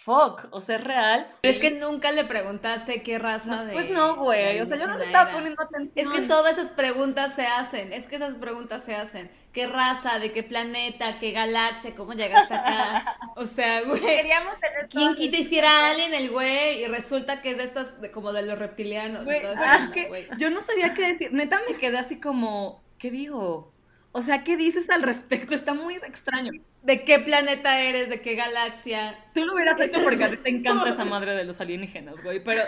[0.09, 1.27] fuck, o sea, es real.
[1.41, 3.73] Pero es que nunca le preguntaste qué raza de.
[3.73, 5.91] Pues no, güey, o sea, yo no le estaba poniendo atención.
[5.95, 9.29] Es que todas esas preguntas se hacen, es que esas preguntas se hacen.
[9.53, 10.19] ¿Qué raza?
[10.19, 11.17] ¿De qué planeta?
[11.19, 11.95] ¿Qué galaxia?
[11.95, 13.17] ¿Cómo llegaste acá?
[13.35, 14.01] O sea, güey.
[14.01, 16.83] Queríamos tener ¿Quién quita hiciera alien el güey?
[16.83, 19.25] Y resulta que es de estas, de- como de los reptilianos.
[19.27, 20.27] y que güey.
[20.37, 21.33] yo no sabía qué decir.
[21.33, 23.71] Neta me quedé así como, ¿qué digo?
[24.11, 25.53] O sea, ¿qué dices al respecto?
[25.53, 26.51] Está muy extraño.
[26.81, 28.09] ¿De qué planeta eres?
[28.09, 29.15] ¿De qué galaxia?
[29.33, 32.43] Tú lo hubieras hecho porque a ti te encanta esa madre de los alienígenas, güey,
[32.43, 32.63] pero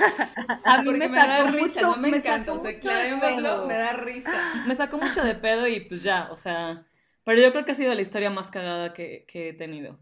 [0.66, 2.52] a mí Porque me me, da risa, mucho- no me, me encanta.
[2.54, 3.18] O sea,
[3.66, 4.54] me da risa.
[4.68, 6.86] Me sacó mucho de pedo y pues ya, o sea,
[7.24, 9.98] pero yo creo que ha sido la historia más cagada que, que he tenido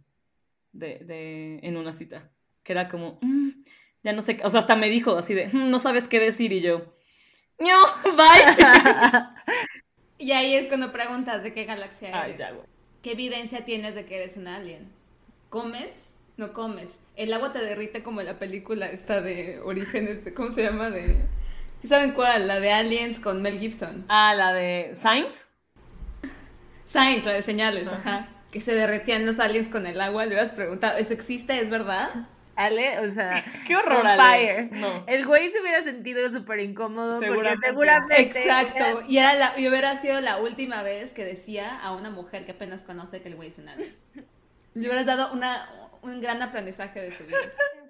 [0.73, 2.29] de, de, en una cita,
[2.63, 3.49] que era como, "Mm,
[4.03, 6.19] ya no sé, qué", o sea, hasta me dijo así de, "Mm, no sabes qué
[6.19, 6.93] decir y yo,
[7.59, 7.79] no,
[8.17, 8.55] bye.
[10.19, 12.21] Y ahí es cuando preguntas de qué galaxia eres.
[12.21, 12.67] Ay, ya, güey.
[13.01, 14.91] ¿Qué evidencia tienes de que eres un alien?
[15.49, 16.11] ¿Comes?
[16.35, 16.99] No comes.
[17.15, 20.89] El agua te derrite como en la película esta de Orígenes, de, ¿cómo se llama?
[20.89, 21.15] De...
[21.81, 22.47] ¿Sí ¿Saben cuál?
[22.47, 24.05] La de Aliens con Mel Gibson.
[24.09, 25.37] Ah, la de Science.
[26.85, 28.27] Science, la de señales, ajá.
[28.51, 30.25] Que se derretían los aliens con el agua.
[30.25, 31.61] Le hubieras preguntado, ¿eso existe?
[31.61, 32.27] ¿Es verdad?
[32.59, 34.21] Ale, o sea, Qué horror, Ale.
[34.21, 34.71] fire.
[34.73, 35.05] No.
[35.07, 37.67] El güey se hubiera sentido súper incómodo porque Seguramente.
[37.67, 39.01] seguramente Exacto.
[39.07, 42.51] Y, era la, y hubiera sido la última vez que decía a una mujer que
[42.51, 43.95] apenas conoce que el güey es un alien.
[44.73, 45.69] Le hubieras dado una,
[46.01, 47.37] un gran aprendizaje de su vida.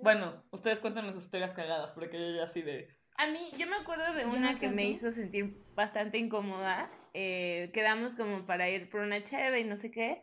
[0.00, 2.88] Bueno, ustedes cuéntanos sus historias cagadas, porque yo ya así de...
[3.16, 6.88] A mí, yo me acuerdo de Sí, una no que me hizo sentir bastante incómoda.
[7.14, 10.22] Eh, quedamos como para ir por una cheve y no sé qué,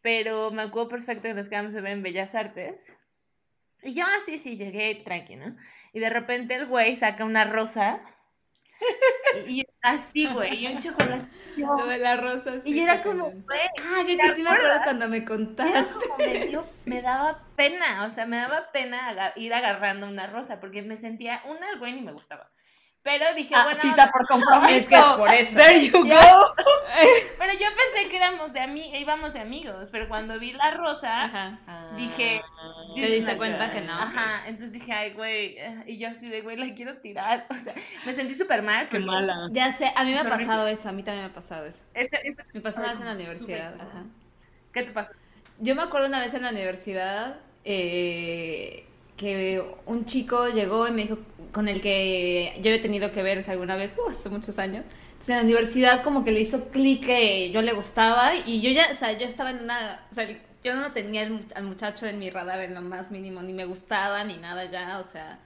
[0.00, 2.76] pero me acuerdo perfecto que nos quedamos a ver en Bellas Artes.
[3.82, 5.56] Y yo así, sí, llegué tranqui, ¿no?
[5.92, 8.00] Y de repente el güey saca una rosa.
[9.46, 11.26] Y, y así, güey, y un chocolate.
[11.56, 12.60] Lo de la rosa.
[12.62, 15.18] sí y yo era como, güey, Ah, que, ¿te que sí me acuerdo cuando me
[15.18, 15.94] era contaste.
[16.08, 20.60] como me, dio- me daba pena, o sea, me daba pena ir agarrando una rosa,
[20.60, 22.50] porque me sentía, una, el güey ni me gustaba.
[23.02, 24.74] Pero dije, Ah, bueno, cita por compromiso.
[24.74, 25.56] Es que es por eso.
[25.56, 26.54] There you go.
[27.38, 27.69] Pero yo
[28.30, 31.58] éramos de ami íbamos de amigos, pero cuando vi la rosa, Ajá.
[31.96, 32.40] Dije,
[32.94, 33.92] Te diste cuenta que no.
[33.92, 37.74] ajá, entonces dije, ay, güey, y yo así de, güey, la quiero tirar, o sea,
[38.06, 38.88] me sentí súper mal.
[38.88, 39.48] Qué porque mala.
[39.50, 41.84] Ya sé, a mí me ha pasado eso, a mí también me ha pasado eso.
[41.94, 44.04] ese- ese- Me pasó una vez en la universidad, ajá.
[44.72, 45.10] ¿Qué te pasó?
[45.58, 51.02] Yo me acuerdo una vez en la universidad eh, que un chico llegó y me
[51.02, 51.18] dijo,
[51.52, 54.84] con el que yo he tenido que ver alguna vez, uh, hace muchos años.
[55.20, 58.70] Entonces en la universidad como que le hizo clic que yo le gustaba y yo
[58.70, 60.26] ya, o sea, yo estaba en una, o sea,
[60.64, 64.24] yo no tenía al muchacho en mi radar en lo más mínimo, ni me gustaba,
[64.24, 65.38] ni nada ya, o sea...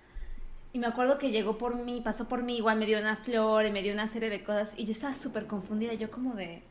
[0.73, 3.67] Y me acuerdo que llegó por mí, pasó por mí, igual me dio una flor
[3.67, 6.63] y me dio una serie de cosas y yo estaba súper confundida, yo como de...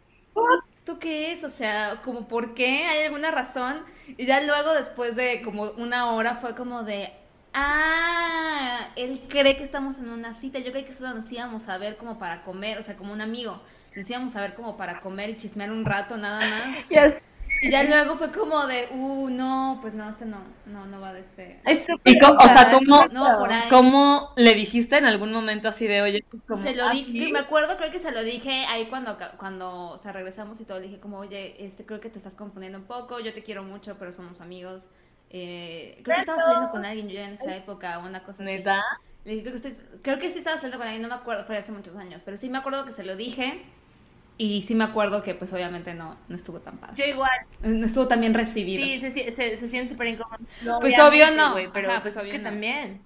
[0.78, 1.44] ¿Esto qué es?
[1.44, 2.86] O sea, como ¿por qué?
[2.86, 3.82] ¿Hay alguna razón?
[4.18, 7.12] Y ya luego después de como una hora fue como de...
[7.54, 11.78] Ah, él cree que estamos en una cita, yo creí que solo nos íbamos a
[11.78, 13.62] ver como para comer, o sea, como un amigo.
[13.96, 16.78] Nos íbamos a ver como para comer y chismear un rato nada más.
[17.62, 21.13] Y ya luego fue como de, uh, no, pues no, este no, no, no va
[21.13, 21.62] de este.
[22.04, 23.70] Y co- o sea, ¿cómo, No va por ahí.
[23.70, 27.32] ¿cómo le dijiste en algún momento así de, oye, como, Se lo dije, sí?
[27.32, 30.80] me acuerdo, creo que se lo dije ahí cuando, cuando, o sea, regresamos y todo,
[30.80, 33.63] le dije como, oye, este, creo que te estás confundiendo un poco, yo te quiero
[33.63, 34.88] mucho, pero somos amigos.
[35.36, 38.43] Eh, creo que estaba saliendo con alguien yo ya en esa época, o una cosa
[38.43, 38.54] así.
[38.54, 38.82] ¿Neta?
[39.26, 41.43] Le dije, creo que, estoy, creo que sí estaba saliendo con alguien, no me acuerdo,
[41.46, 43.63] fue hace muchos años, pero sí me acuerdo que se lo dije.
[44.38, 46.96] Y sí me acuerdo que pues obviamente no, no estuvo tan padre.
[46.96, 47.30] Yo igual,
[47.62, 48.84] No estuvo tan bien recibido.
[48.84, 50.41] sí, se, se, se, sienten súper incómodos.
[50.82, 51.52] Pues Obviamente, obvio no.
[51.54, 52.43] güey, pero Ajá, pues pues es obvio que no.
[52.50, 53.02] también.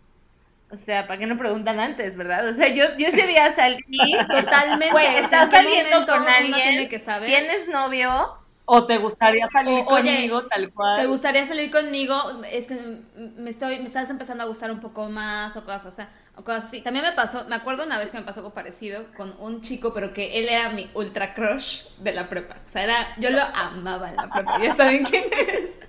[0.71, 2.47] O sea, ¿para qué no preguntan antes, verdad?
[2.47, 3.77] O sea, yo, yo ese día salí.
[4.31, 4.95] Totalmente.
[5.27, 6.53] Sea, estás ¿en qué saliendo con alguien.
[6.63, 7.29] tiene que saber?
[7.29, 8.37] ¿Tienes novio?
[8.69, 11.01] ¿O te gustaría salir O, oye, conmigo tal cual?
[11.01, 12.15] ¿Te gustaría salir conmigo?
[12.51, 12.99] Este, m-
[13.38, 16.43] me estoy, me estás empezando a gustar un poco más o cosas, o sea, o
[16.43, 16.82] cosas así.
[16.82, 19.93] También me pasó, me acuerdo una vez que me pasó algo parecido con un chico,
[19.93, 22.56] pero que él era mi ultra crush de la prepa.
[22.65, 24.58] O sea, era, yo lo amaba en la prepa.
[24.62, 25.80] Ya saben quién es.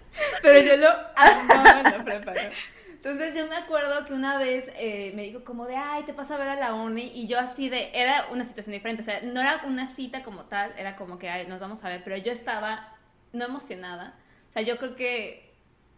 [0.42, 2.32] Pero yo lo amaba en la prepa.
[2.32, 2.40] ¿no?
[3.10, 6.34] Entonces yo me acuerdo que una vez eh, me dijo como de, ay, te paso
[6.34, 9.22] a ver a la uni y yo así de, era una situación diferente, o sea,
[9.22, 12.18] no era una cita como tal, era como que, ay, nos vamos a ver, pero
[12.18, 12.94] yo estaba
[13.32, 14.14] no emocionada,
[14.50, 15.54] o sea, yo creo que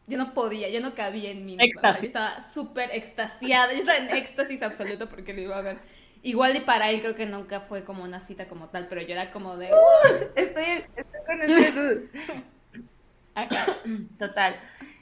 [0.07, 3.99] yo no podía, yo no cabía en mí misma, yo estaba súper extasiada, yo estaba
[3.99, 5.79] en éxtasis absoluto porque lo iba a ver.
[6.23, 9.13] Igual y para él creo que nunca fue como una cita como tal, pero yo
[9.15, 9.71] era como de,
[10.37, 12.09] Estoy, estoy con dude.
[13.35, 13.67] ajá,
[14.17, 14.61] Total.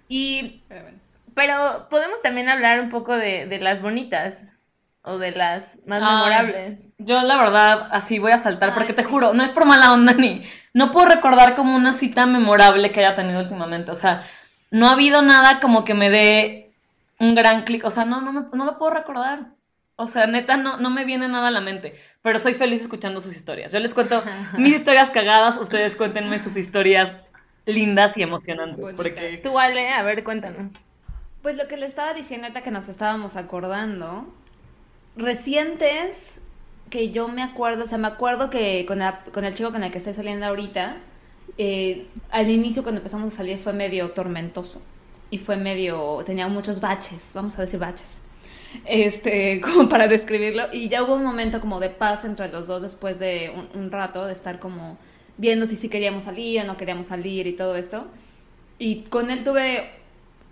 [0.09, 1.08] Y, pero bueno.
[1.38, 4.35] Pero podemos también hablar un poco de, de las bonitas
[5.03, 6.81] o de las más memorables.
[6.98, 9.09] Yo la verdad así voy a saltar porque te sí.
[9.09, 10.42] juro, no es por mala onda ni
[10.74, 14.24] no puedo recordar como una cita memorable que haya tenido últimamente, o sea,
[14.72, 16.72] no ha habido nada como que me dé
[17.20, 19.46] un gran clic, o sea, no no me, no lo puedo recordar.
[19.94, 23.20] O sea, neta no no me viene nada a la mente, pero soy feliz escuchando
[23.20, 23.70] sus historias.
[23.70, 24.24] Yo les cuento
[24.57, 27.14] mis historias cagadas, ustedes cuéntenme sus historias
[27.64, 28.96] lindas y emocionantes, Bonitas.
[28.96, 30.72] porque Tú, Ale, a ver, cuéntanos.
[31.42, 34.27] Pues lo que le estaba diciendo ahorita que nos estábamos acordando,
[35.16, 36.33] recientes
[36.90, 39.01] que yo me acuerdo, o sea, me acuerdo que con,
[39.33, 40.96] con el chico con el que estoy saliendo ahorita,
[41.57, 44.81] eh, al inicio cuando empezamos a salir fue medio tormentoso
[45.31, 48.16] y fue medio, tenía muchos baches, vamos a decir baches,
[48.85, 52.83] este, como para describirlo, y ya hubo un momento como de paz entre los dos
[52.83, 54.98] después de un, un rato de estar como
[55.37, 58.07] viendo si sí queríamos salir o no queríamos salir y todo esto.
[58.81, 59.90] Y con él tuve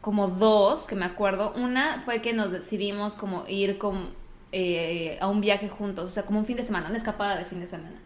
[0.06, 1.52] como dos que me acuerdo.
[1.56, 4.10] Una fue que nos decidimos como ir con,
[4.52, 7.44] eh, a un viaje juntos, o sea, como un fin de semana, una escapada de
[7.44, 7.96] fin de semana.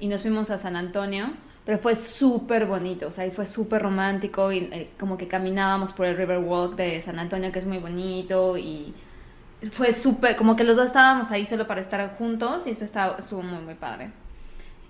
[0.00, 1.28] Y nos fuimos a San Antonio,
[1.64, 5.92] pero fue súper bonito, o sea, y fue súper romántico y eh, como que caminábamos
[5.92, 8.92] por el Riverwalk de San Antonio, que es muy bonito y
[9.70, 13.18] fue súper, como que los dos estábamos ahí solo para estar juntos y eso estaba,
[13.18, 14.10] estuvo muy, muy padre.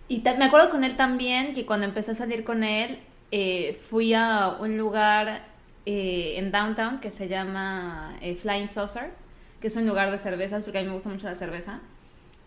[0.08, 2.98] Y me acuerdo con él también que cuando empecé a salir con él,
[3.30, 5.54] eh, fui a un lugar
[5.86, 9.12] eh, en downtown que se llama eh, Flying Saucer,
[9.60, 11.80] que es un lugar de cervezas, porque a mí me gusta mucho la cerveza.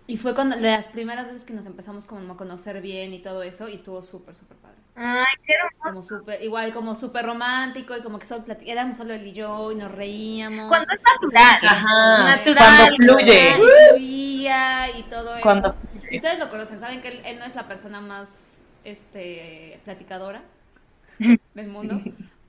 [0.05, 3.19] Y fue cuando de las primeras veces que nos empezamos como a conocer bien y
[3.19, 4.77] todo eso, y estuvo súper, súper padre.
[4.95, 9.25] Ay, qué Como súper, igual como súper romántico, y como que solo éramos solo él
[9.25, 10.67] y yo, y nos reíamos.
[10.67, 11.59] Cuando es natural.
[11.63, 12.57] Ajá, Natural.
[12.57, 13.49] cuando fluye.
[13.49, 15.43] Y fluía y todo eso.
[15.43, 15.75] Cuando
[16.11, 20.41] Ustedes lo conocen, saben que él, él no es la persona más este platicadora
[21.53, 22.01] del mundo.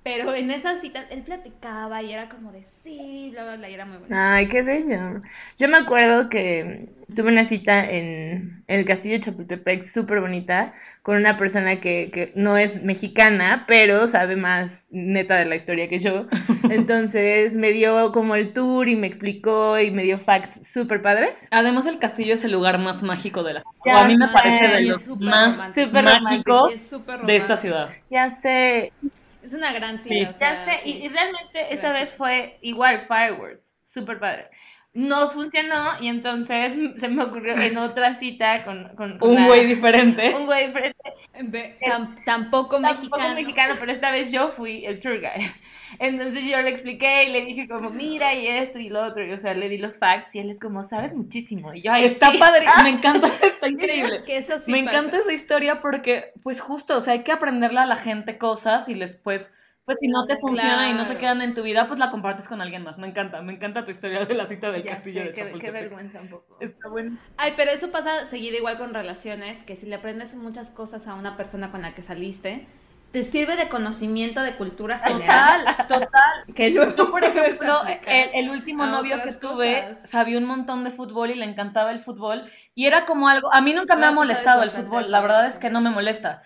[0.02, 3.74] Pero en esas citas él platicaba y era como de sí, bla, bla, bla, y
[3.74, 4.14] era muy bonito.
[4.16, 5.20] Ay, qué bello.
[5.58, 11.16] Yo me acuerdo que tuve una cita en el castillo de Chapultepec súper bonita con
[11.16, 15.98] una persona que, que no es mexicana, pero sabe más neta de la historia que
[15.98, 16.26] yo.
[16.70, 21.30] Entonces me dio como el tour y me explicó y me dio facts súper padres.
[21.50, 23.76] Además, el castillo es el lugar más mágico de la ciudad.
[23.84, 25.86] Ya O a mí me parece de Y es los más romántico.
[25.86, 27.90] Súper mágicos Y es súper de esta ciudad.
[28.10, 28.92] Ya sé,
[29.42, 30.24] Es una gran cita, Sí.
[30.24, 30.98] o sea, ya sé, y, sí.
[31.04, 34.48] y realmente esa vez fue igual fireworks, súper padre.
[34.92, 39.46] no funcionó y entonces se me ocurrió en otra cita con, con, con Un una-
[39.46, 40.34] güey diferente.
[40.34, 40.98] un güey diferente,
[41.42, 43.34] De- tam- tampoco tampoco mexicano.
[43.36, 45.52] mexicano, pero esta vez yo fui el tour guide.
[45.98, 49.32] Entonces yo le expliqué y le dije como, mira, y esto y lo otro, y
[49.32, 51.72] o sea, le di los facts y él es como, sabes muchísimo.
[51.74, 52.38] Y yo, ay, Está sí.
[52.38, 54.24] padre, me encanta, está increíble.
[54.24, 54.98] Que eso sí me pasa.
[54.98, 58.88] encanta esa historia porque, pues justo, o sea, hay que aprenderle a la gente cosas
[58.88, 59.50] y después,
[59.84, 62.48] pues si no te funciona y no se quedan en tu vida, pues la compartes
[62.48, 62.98] con alguien más.
[62.98, 65.58] Me encanta, me encanta tu historia de la cita del Ya castillo sé, de qué,
[65.58, 66.58] qué vergüenza un poco.
[66.60, 67.18] Está bueno.
[67.36, 71.14] Ay, pero eso pasa seguido igual con relaciones, que si le aprendes muchas cosas a
[71.14, 72.66] una persona con la que saliste,
[73.10, 75.64] te sirve de conocimiento de cultura general.
[75.66, 76.46] Total, total.
[76.54, 79.98] Que luego Yo, por ejemplo, el, el último novio que tuve cosas.
[80.04, 82.50] sabía un montón de fútbol y le encantaba el fútbol.
[82.74, 85.54] Y era como algo, a mí nunca me ha molestado el fútbol, la verdad es
[85.54, 85.58] sí.
[85.58, 86.42] que no me molesta.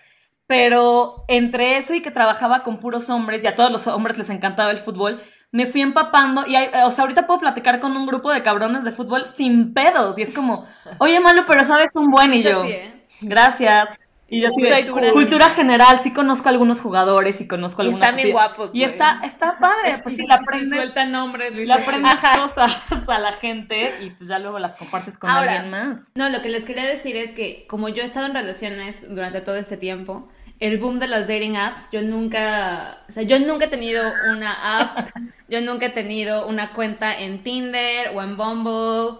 [0.47, 4.29] Pero entre eso y que trabajaba con puros hombres y a todos los hombres les
[4.29, 8.05] encantaba el fútbol, me fui empapando y hay, o sea, ahorita puedo platicar con un
[8.05, 10.67] grupo de cabrones de fútbol sin pedos y es como,
[10.99, 13.07] oye, Malo, pero sabes un buen y Es yo, así, ¿eh?
[13.21, 13.87] gracias.
[14.27, 18.07] Y yo así de, Cultura cultura general, sí conozco algunos jugadores y conozco Y algunas
[18.07, 18.71] están bien guapos.
[18.73, 18.91] Y güey.
[18.91, 21.67] está, está padre, Y porque si, le si aprendes, suelta nombres, Luis.
[21.67, 25.71] le aprendes cosas a la gente y pues ya luego las compartes con Ahora, alguien
[25.71, 25.99] más.
[26.15, 29.41] No, lo que les quería decir es que como yo he estado en relaciones durante
[29.41, 30.27] todo este tiempo,
[30.59, 34.79] el boom de las dating apps, yo nunca, o sea, yo nunca he tenido una
[34.79, 35.09] app,
[35.49, 39.19] yo nunca he tenido una cuenta en Tinder o en Bumble,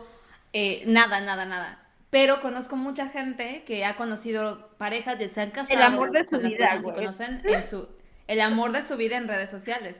[0.53, 1.85] eh, nada, nada, nada.
[2.15, 6.25] Pero conozco mucha gente que ha conocido parejas y se han casado El amor de
[6.25, 7.89] su vida, que conocen en su,
[8.28, 9.99] el amor de su vida en redes sociales.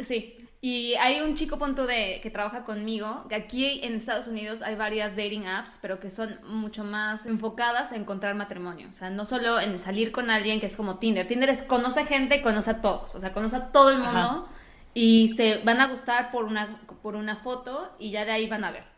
[0.00, 4.60] Sí, y hay un chico punto de que trabaja conmigo, que aquí en Estados Unidos
[4.60, 9.08] hay varias dating apps, pero que son mucho más enfocadas a encontrar matrimonio, o sea,
[9.08, 11.28] no solo en salir con alguien que es como Tinder.
[11.28, 14.18] Tinder es conoce gente y conoce a todos, o sea, conoce a todo el mundo
[14.18, 14.46] Ajá.
[14.94, 18.64] y se van a gustar por una por una foto y ya de ahí van
[18.64, 18.97] a ver.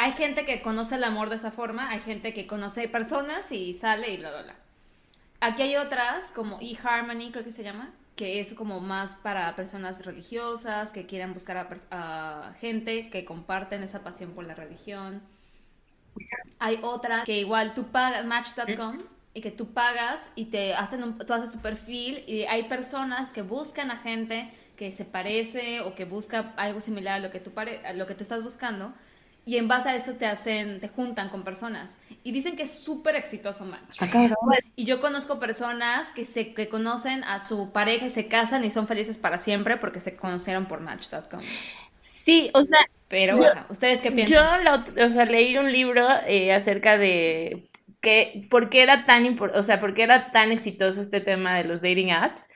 [0.00, 3.74] Hay gente que conoce el amor de esa forma, hay gente que conoce personas y
[3.74, 4.54] sale y bla bla bla.
[5.40, 10.04] Aquí hay otras, como eHarmony, creo que se llama, que es como más para personas
[10.04, 15.20] religiosas, que quieren buscar a, gente que comparten esa pasión por la religión.
[16.58, 18.98] Hay otra que igual tú pagas, Match.com,
[19.34, 23.42] y que tú pagas y te hacen tú haces tu perfil y hay personas que
[23.42, 27.50] buscan a gente que se parece o que busca algo similar a lo que tú,
[27.52, 28.92] pare- a lo que tú estás buscando
[29.48, 32.84] y en base a eso te hacen, te juntan con personas y dicen que es
[32.84, 33.98] súper exitoso Match.
[33.98, 34.34] Cabrón.
[34.76, 38.70] Y yo conozco personas que se que conocen a su pareja y se casan y
[38.70, 41.40] son felices para siempre porque se conocieron por Match.com.
[42.26, 44.64] Sí, o sea, Pero, Yo- ajá, ¿ustedes qué Yo piensan?
[44.66, 47.70] ot- o sea, leí un libro eh, acerca de
[48.02, 51.64] que por qué era tan o sea, por qué era tan exitoso este tema de
[51.64, 52.46] los dating apps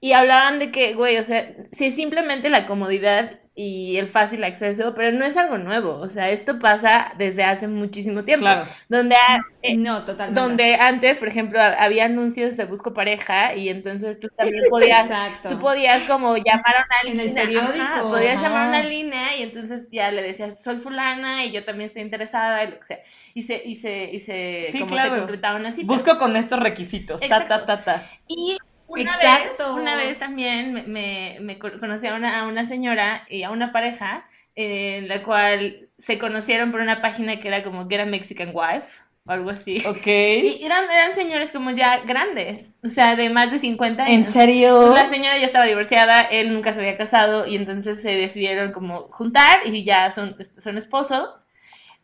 [0.00, 4.42] y hablaban de que, güey, o sea, sí es simplemente la comodidad y el fácil
[4.44, 8.64] acceso, pero no es algo nuevo, o sea, esto pasa desde hace muchísimo tiempo, Claro.
[8.88, 10.40] donde a- eh, no, totalmente.
[10.40, 15.04] donde antes, por ejemplo, ha- había anuncios de busco pareja y entonces tú también podías
[15.10, 15.50] Exacto.
[15.50, 18.42] Tú podías como llamar a una En el línea, periódico, ajá, podías ajá.
[18.48, 22.02] llamar a una línea y entonces ya le decías, soy fulana y yo también estoy
[22.02, 22.98] interesada y lo que sea.
[23.34, 25.14] Y se, y se, y se, Sí, como claro.
[25.14, 25.86] se concretaba una cita.
[25.92, 27.20] Busco con estos requisitos.
[27.20, 28.06] Ta, ta, ta, ta.
[28.26, 28.56] Y
[28.90, 29.74] una Exacto.
[29.74, 33.42] vez, una vez también me, me, me co- conocí a una, a una señora y
[33.42, 34.26] a una pareja
[34.56, 38.50] eh, en la cual se conocieron por una página que era como Get a Mexican
[38.54, 38.86] Wife
[39.26, 39.82] o algo así.
[39.84, 40.06] Ok.
[40.42, 44.26] Y eran, eran señores como ya grandes, o sea, de más de 50 años.
[44.26, 44.94] ¿En serio?
[44.94, 49.02] La señora ya estaba divorciada, él nunca se había casado y entonces se decidieron como
[49.10, 51.28] juntar y ya son, son esposos.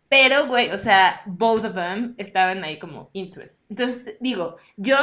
[0.09, 3.51] Pero, güey, o sea, both of them estaban ahí como into it.
[3.68, 4.96] Entonces, digo, yo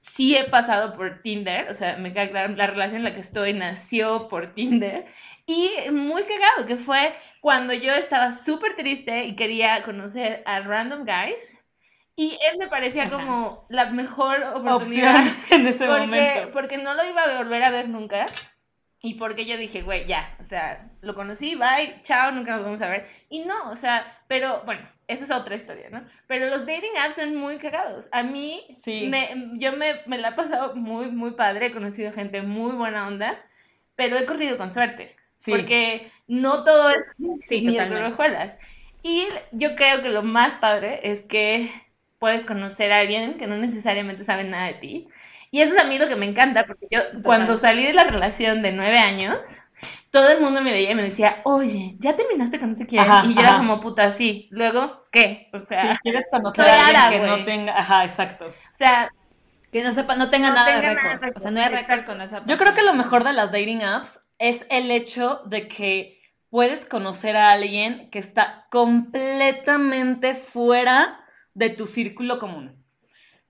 [0.00, 3.20] sí he pasado por Tinder, o sea, me queda claro, la relación en la que
[3.20, 5.06] estoy nació por Tinder.
[5.46, 11.04] Y muy cagado, que fue cuando yo estaba súper triste y quería conocer a random
[11.04, 11.36] guys.
[12.16, 13.12] Y él me parecía Ajá.
[13.12, 16.50] como la mejor oportunidad Opción en ese porque, momento.
[16.52, 18.26] porque no lo iba a volver a ver nunca.
[19.02, 22.82] Y porque yo dije, güey, ya, o sea, lo conocí, bye, chao, nunca nos vamos
[22.82, 23.08] a ver.
[23.30, 26.02] Y no, o sea, pero bueno, esa es otra historia, ¿no?
[26.26, 28.06] Pero los dating apps son muy cagados.
[28.12, 29.08] A mí, Sí.
[29.08, 33.06] me, yo me, me la he pasado muy, muy padre, he conocido gente muy buena
[33.06, 33.38] onda,
[33.96, 35.16] pero he corrido con suerte.
[35.36, 35.50] Sí.
[35.50, 36.96] Porque no todo es
[37.40, 37.76] Sí, ni.
[39.02, 41.70] Y yo creo que lo más padre es que
[42.18, 45.08] puedes conocer a alguien que no necesariamente sabe nada de ti.
[45.50, 48.04] Y eso es a mí lo que me encanta, porque yo cuando salí de la
[48.04, 49.38] relación de nueve años,
[50.10, 53.00] todo el mundo me veía y me decía, oye, ¿ya terminaste con no sé quién?
[53.00, 54.48] Ajá, y yo era como, puta, sí.
[54.50, 55.48] Luego, ¿qué?
[55.52, 57.78] O Si sea, quieres conocer a alguien Ara, que no tenga...
[57.78, 58.56] Ajá, exacto.
[58.74, 59.10] o sea,
[59.72, 61.20] Que no sepa, no tenga No nada tenga de nada de récord.
[61.20, 63.52] récord, O sea, no hay récord con esa Yo creo que lo mejor de las
[63.52, 66.20] dating apps es el hecho de que
[66.50, 71.20] puedes conocer a alguien que está completamente fuera
[71.54, 72.84] de tu círculo común.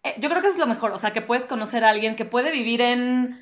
[0.02, 2.24] Eh, yo creo que es lo mejor, o sea, que puedes conocer a alguien que
[2.24, 3.38] puede vivir en,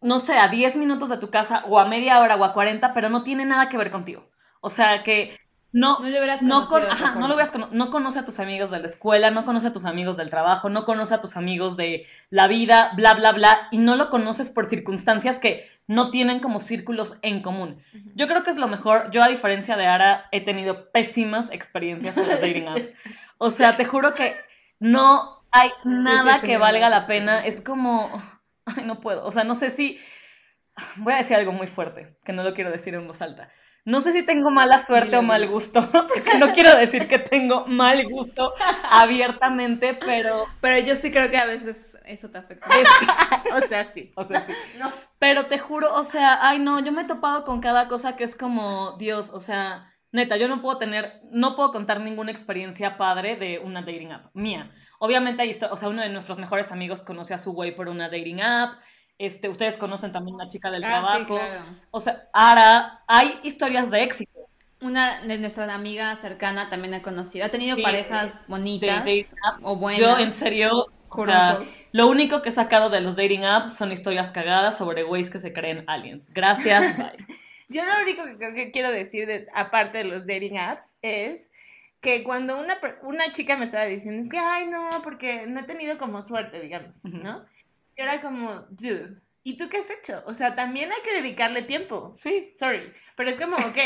[0.00, 2.94] no sé, a 10 minutos de tu casa o a media hora o a 40,
[2.94, 4.28] pero no tiene nada que ver contigo.
[4.60, 5.38] O sea, que
[5.72, 5.98] no,
[6.40, 7.36] No no, con- ajá, no lo
[7.72, 10.70] no conoce a tus amigos de la escuela, no conoce a tus amigos del trabajo,
[10.70, 14.48] no conoce a tus amigos de la vida, bla, bla, bla, y no lo conoces
[14.48, 17.82] por circunstancias que no tienen como círculos en común.
[18.14, 19.10] Yo creo que es lo mejor.
[19.10, 22.88] Yo, a diferencia de Ara, he tenido pésimas experiencias en las dating apps.
[23.40, 24.34] O sea, te juro que
[24.80, 27.44] no hay nada que valga la pena.
[27.46, 28.20] Es como,
[28.76, 29.24] ay, no puedo.
[29.24, 29.98] O sea, no sé si,
[30.96, 33.50] voy a decir algo muy fuerte, que no lo quiero decir en voz alta.
[33.84, 37.64] No sé si tengo mala suerte o mal gusto, porque no quiero decir que tengo
[37.66, 38.52] mal gusto
[38.90, 42.68] abiertamente, pero, Pero yo sí creo que a veces eso te afecta.
[43.50, 44.12] O sea, sí.
[44.14, 44.52] o sea, sí.
[45.18, 48.24] Pero te juro, o sea, ay no, yo me he topado con cada cosa que
[48.24, 52.98] es como, Dios, o sea, neta, yo no puedo tener, no puedo contar ninguna experiencia
[52.98, 54.70] padre de una dating app mía.
[54.98, 58.08] Obviamente hay, o sea, uno de nuestros mejores amigos conoció a su güey por una
[58.08, 58.78] dating app.
[59.18, 61.18] Este, ustedes conocen también una chica del Ah, trabajo.
[61.18, 61.60] sí, claro.
[61.90, 64.30] O sea, ahora hay historias de éxito.
[64.80, 67.44] Una de nuestras amigas cercana también ha conocido.
[67.44, 69.58] Ha tenido Sí, parejas bonitas de dating app.
[69.64, 70.00] o buenas.
[70.00, 70.70] Yo, en serio,
[71.08, 75.02] o sea, lo único que he sacado de los dating apps son historias cagadas sobre
[75.02, 76.22] güeyes que se creen aliens.
[76.32, 77.26] Gracias, bye.
[77.70, 78.22] Yo lo único
[78.54, 81.40] que quiero decir, de- aparte de los dating apps, es
[82.00, 85.64] que cuando una, una chica me estaba diciendo, es que, ay, no, porque no he
[85.64, 86.94] tenido como suerte, digamos.
[87.22, 87.40] ¿no?
[87.96, 90.22] Yo era como, dude, ¿y tú qué has hecho?
[90.26, 92.14] O sea, también hay que dedicarle tiempo.
[92.16, 93.78] Sí, Sorry, pero es como, ok,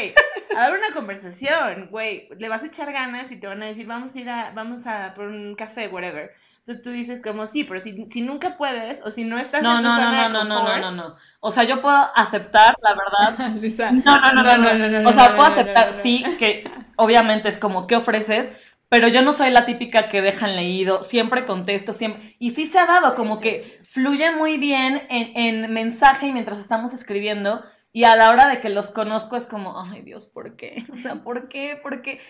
[0.54, 3.86] a dar una conversación, güey, le vas a echar ganas y te van a decir,
[3.86, 6.32] vamos a ir a, vamos a por un café, whatever.
[6.60, 9.70] Entonces tú dices como, sí, pero si, si nunca puedes o si no estás No,
[9.70, 11.16] en tu no, no, zona no, de no, no, no, no, no.
[11.40, 13.54] O sea, yo puedo aceptar, la verdad.
[13.60, 13.92] Lisa.
[14.04, 15.96] No, no, no, no, no, no, no, O sea, no, puedo no, no, aceptar, no,
[15.96, 16.02] no.
[16.02, 16.64] sí, que
[16.96, 18.50] obviamente es como, ¿qué ofreces?
[18.88, 22.36] Pero yo no soy la típica que dejan leído, siempre contesto, siempre.
[22.38, 26.58] Y sí se ha dado, como que fluye muy bien en, en mensaje y mientras
[26.58, 27.62] estamos escribiendo.
[27.94, 30.84] Y a la hora de que los conozco es como, ay Dios, ¿por qué?
[30.92, 31.78] O sea, ¿por qué?
[31.82, 32.20] ¿Por qué?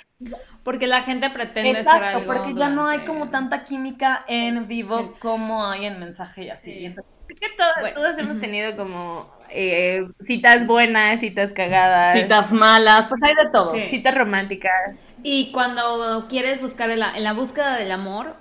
[0.65, 4.67] Porque la gente pretende ser Exacto, algo porque ya no hay como tanta química en
[4.67, 5.11] vivo Sí.
[5.21, 6.73] como hay en mensaje y así.
[6.73, 6.79] Sí.
[6.81, 7.95] Y entonces- Es que todas, Bueno.
[7.95, 13.73] todos hemos tenido como eh, citas buenas, citas cagadas, citas malas, pues hay de todo.
[13.73, 13.81] Sí.
[13.89, 14.97] citas románticas.
[15.23, 18.35] Y cuando quieres buscar en la, en la búsqueda del amor,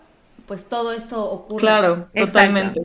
[0.48, 1.62] pues todo esto ocurre.
[1.62, 2.26] Claro, Exacto.
[2.26, 2.82] totalmente.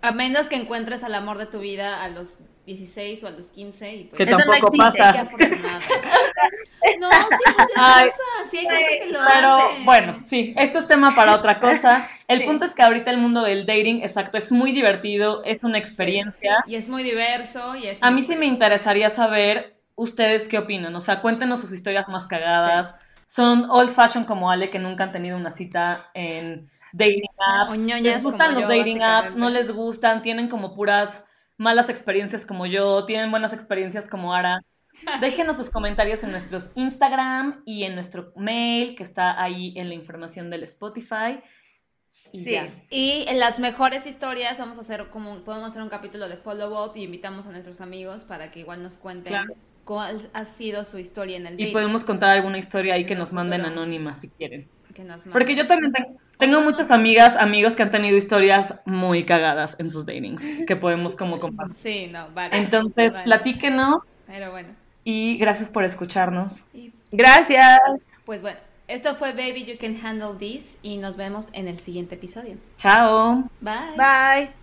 [0.00, 3.48] A menos que encuentres al amor de tu vida a los 16 o a los
[3.48, 5.10] 15 y pues Que no tampoco qué pasa.
[5.10, 5.80] afortunado.
[6.98, 8.50] No, sí, no se Ay, pasa.
[8.50, 9.84] Sí hay gente que lo Pero hace.
[9.84, 12.08] bueno, sí, esto es tema para otra cosa.
[12.28, 12.44] El Sí.
[12.44, 16.56] punto es que ahorita el mundo del dating, exacto, es muy divertido, es una experiencia.
[16.66, 20.94] Y es muy diverso y es A mí sí me interesaría saber ustedes qué opinan.
[20.96, 22.94] O sea, cuéntenos sus historias más cagadas.
[23.26, 27.70] Son old fashion como Ale que nunca han tenido una cita en dating apps.
[27.72, 31.24] O ñoñas les gustan como los yo, dating apps, no les gustan, tienen como puras
[31.56, 34.62] malas experiencias como yo, tienen buenas experiencias como Ara.
[35.20, 39.94] Déjenos sus comentarios en nuestros Instagram y en nuestro mail que está ahí en la
[39.94, 41.40] información del Spotify.
[42.32, 42.52] Y Sí.
[42.52, 42.70] ya.
[42.90, 46.84] Y en las mejores historias vamos a hacer como podemos hacer un capítulo de follow
[46.84, 49.54] up y invitamos a nuestros amigos para que igual nos cuenten Claro.
[49.84, 51.72] cuál ha sido su historia en el Y dating.
[51.72, 54.68] podemos contar alguna historia ahí que nos manden anónima si quieren.
[54.94, 55.32] que nos manden.
[55.32, 59.90] Porque yo también tengo, tengo muchas amigas, amigos que han tenido historias muy cagadas en
[59.90, 61.74] sus datings que podemos como compartir.
[61.76, 62.56] Sí, no, vale.
[62.58, 63.24] Entonces, Vale.
[63.24, 64.68] platíquenos Pero bueno.
[65.04, 66.62] y gracias por escucharnos.
[66.74, 67.80] Y Gracias.
[68.24, 72.14] pues bueno, esto fue Baby You Can Handle This y nos vemos en el siguiente
[72.16, 72.56] episodio.
[72.78, 73.44] Chao.
[73.60, 73.96] Bye.
[73.96, 74.61] Bye.